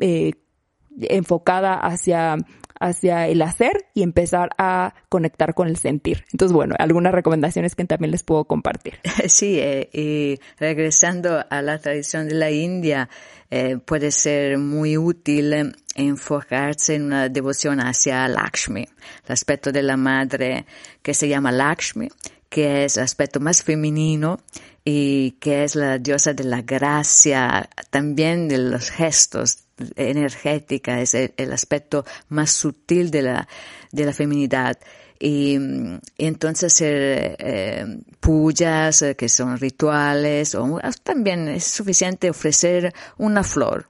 eh, 0.00 0.32
enfocada 1.08 1.74
hacia 1.74 2.36
hacia 2.80 3.28
el 3.28 3.42
hacer 3.42 3.86
y 3.94 4.02
empezar 4.02 4.48
a 4.56 4.94
conectar 5.10 5.54
con 5.54 5.68
el 5.68 5.76
sentir. 5.76 6.24
Entonces, 6.32 6.54
bueno, 6.54 6.74
algunas 6.78 7.12
recomendaciones 7.12 7.76
que 7.76 7.84
también 7.84 8.10
les 8.10 8.24
puedo 8.24 8.46
compartir. 8.46 8.94
Sí, 9.28 9.58
eh, 9.60 9.90
y 9.92 10.40
regresando 10.58 11.44
a 11.48 11.62
la 11.62 11.78
tradición 11.78 12.26
de 12.26 12.34
la 12.34 12.50
India, 12.50 13.10
eh, 13.50 13.76
puede 13.76 14.10
ser 14.10 14.56
muy 14.58 14.96
útil 14.96 15.74
enfocarse 15.94 16.94
en 16.94 17.04
una 17.04 17.28
devoción 17.28 17.80
hacia 17.80 18.26
Lakshmi, 18.28 18.88
el 19.26 19.32
aspecto 19.32 19.72
de 19.72 19.82
la 19.82 19.96
madre 19.96 20.64
que 21.02 21.12
se 21.12 21.28
llama 21.28 21.52
Lakshmi, 21.52 22.08
que 22.50 22.84
es 22.84 22.98
el 22.98 23.04
aspecto 23.04 23.40
más 23.40 23.62
femenino 23.62 24.40
y 24.84 25.32
que 25.40 25.64
es 25.64 25.76
la 25.76 25.98
diosa 25.98 26.34
de 26.34 26.44
la 26.44 26.62
gracia, 26.62 27.70
también 27.90 28.48
de 28.48 28.58
los 28.58 28.90
gestos 28.90 29.64
energética, 29.96 31.00
es 31.00 31.14
el, 31.14 31.52
aspecto 31.52 32.04
más 32.28 32.50
sutil 32.50 33.10
de 33.10 33.22
la, 33.22 33.48
de 33.92 34.04
la 34.04 34.12
feminidad. 34.12 34.78
Y, 35.18 35.58
entonces 36.18 36.74
hacer 36.74 37.36
eh, 37.38 38.00
puyas, 38.18 39.02
eh, 39.02 39.16
que 39.16 39.28
son 39.28 39.56
rituales, 39.58 40.54
o 40.54 40.80
también 41.02 41.48
es 41.48 41.64
suficiente 41.64 42.30
ofrecer 42.30 42.92
una 43.16 43.44
flor 43.44 43.89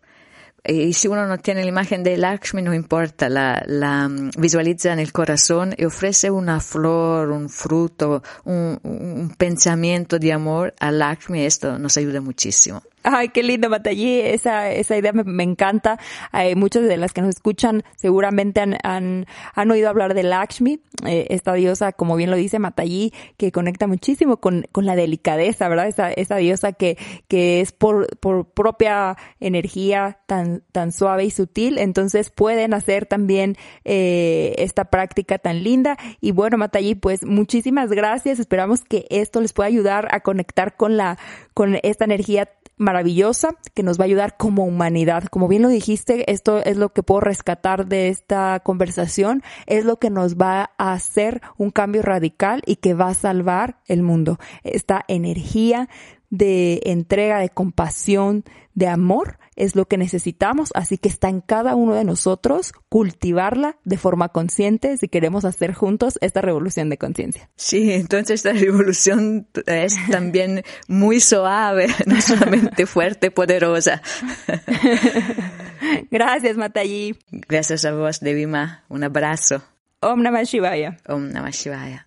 y 0.65 0.93
si 0.93 1.09
uno 1.09 1.27
no 1.27 1.39
tiene 1.39 1.63
la 1.63 1.69
imagen 1.69 2.03
de 2.03 2.17
Lakshmi, 2.17 2.63
no 2.63 2.75
importa, 2.75 3.29
la, 3.29 3.63
la 3.67 4.09
mm, 4.09 4.33
visualiza 4.39 4.93
en 4.93 4.99
el 4.99 5.13
corazón 5.13 5.75
y 5.77 5.85
ofrece 5.85 6.31
una 6.31 6.61
flor, 6.61 7.31
un 7.31 7.49
fruto, 7.49 8.23
un, 8.45 8.79
un 8.83 9.35
pensamiento 9.37 10.19
de 10.19 10.33
amor 10.33 10.75
a 10.79 10.91
Lakshmi, 10.91 11.45
esto 11.45 11.79
nos 11.79 11.97
ayuda 11.97 12.21
muchísimo. 12.21 12.83
Ay, 13.03 13.31
qué 13.31 13.43
lindo, 13.43 13.71
Matallí. 13.71 14.21
Esa, 14.21 14.71
esa 14.71 14.97
idea 14.97 15.13
me, 15.13 15.43
encanta. 15.43 15.99
Hay 16.33 16.55
muchas 16.55 16.83
de 16.85 16.99
las 16.99 17.13
que 17.13 17.23
nos 17.23 17.31
escuchan 17.31 17.83
seguramente 17.97 18.61
han, 18.61 18.77
han, 18.83 19.27
han 19.55 19.71
oído 19.71 19.89
hablar 19.89 20.13
de 20.13 20.23
Lakshmi, 20.23 20.81
eh, 21.07 21.27
esta 21.31 21.55
diosa, 21.55 21.93
como 21.93 22.17
bien 22.17 22.31
lo 22.31 22.37
dice 22.37 22.59
Matallí, 22.59 23.13
que 23.39 23.53
conecta 23.53 23.87
muchísimo 23.87 24.37
con, 24.37 24.67
con 24.71 24.85
la 24.85 24.97
delicadeza, 24.97 25.69
¿verdad? 25.69 25.89
Esa, 25.89 26.13
esa 26.13 26.37
diosa 26.37 26.73
que, 26.73 26.99
que 27.27 27.63
es 27.63 27.73
por, 27.73 28.19
por 28.19 28.47
propia 28.51 29.17
energía 29.41 30.19
tan, 30.27 30.63
tan 30.73 30.93
suave 30.93 31.25
y 31.25 31.31
sutil. 31.31 31.79
Entonces 31.79 32.29
pueden 32.31 32.75
hacer 32.75 33.07
también 33.07 33.57
eh, 33.85 34.55
esta 34.59 34.85
práctica 34.85 35.39
tan 35.39 35.63
linda. 35.63 35.97
Y 36.21 36.33
bueno, 36.33 36.59
Matallí, 36.59 36.95
pues 36.95 37.25
muchísimas 37.25 37.91
gracias. 37.91 38.41
Esperamos 38.41 38.83
que 38.85 39.07
esto 39.09 39.41
les 39.41 39.55
pueda 39.55 39.69
ayudar 39.69 40.09
a 40.15 40.21
conectar 40.21 40.77
con 40.77 40.99
la, 40.99 41.19
con 41.55 41.79
esta 41.83 42.05
energía 42.05 42.49
maravillosa 42.81 43.57
que 43.75 43.83
nos 43.83 44.01
va 44.01 44.05
a 44.05 44.07
ayudar 44.07 44.37
como 44.37 44.65
humanidad. 44.65 45.25
Como 45.25 45.47
bien 45.47 45.63
lo 45.63 45.69
dijiste, 45.69 46.33
esto 46.33 46.65
es 46.65 46.77
lo 46.77 46.93
que 46.93 47.03
puedo 47.03 47.21
rescatar 47.21 47.87
de 47.87 48.09
esta 48.09 48.61
conversación, 48.61 49.43
es 49.67 49.85
lo 49.85 49.99
que 49.99 50.11
nos 50.11 50.37
va 50.37 50.71
a 50.79 50.93
hacer 50.93 51.43
un 51.59 51.71
cambio 51.71 52.03
radical 52.03 52.63
y 52.67 52.77
que 52.77 52.95
va 52.95 53.09
a 53.09 53.15
salvar 53.15 53.77
el 53.87 54.03
mundo. 54.03 54.39
Esta 54.65 55.05
energía 55.07 55.89
de 56.31 56.81
entrega, 56.85 57.41
de 57.41 57.51
compasión, 57.51 58.45
de 58.75 58.87
amor 58.87 59.39
es 59.57 59.77
lo 59.77 59.87
que 59.87 59.99
necesitamos, 59.99 60.71
así 60.75 60.97
que 60.97 61.09
está 61.09 61.29
en 61.29 61.41
cada 61.43 61.75
uno 61.75 61.95
de 61.95 62.05
nosotros 62.05 62.73
cultivarla 62.89 63.77
de 63.85 63.99
forma 63.99 64.31
consciente 64.31 64.97
si 64.97 65.09
queremos 65.09 65.45
hacer 65.45 65.75
juntos 65.75 66.19
esta 66.23 66.41
revolución 66.41 66.89
de 66.89 66.97
conciencia. 66.97 67.51
Sí, 67.57 67.93
entonces 67.93 68.45
esta 68.45 68.53
revolución 68.59 69.49
es 69.67 69.95
también 70.11 70.63
muy 70.89 71.21
suave, 71.21 71.89
no 72.07 72.21
solamente 72.23 72.87
fuerte, 72.87 73.31
poderosa. 73.31 74.01
Gracias, 76.11 76.57
Matayi. 76.57 77.19
Gracias 77.31 77.85
a 77.85 77.93
vos, 77.93 78.21
Devima. 78.21 78.85
Un 78.89 79.05
abrazo. 79.05 79.63
Om 80.01 80.23
Namah 80.23 80.45
Shivaya. 80.45 80.97
Om 81.07 81.31
Namah 81.33 81.51
Shivaya. 81.51 82.07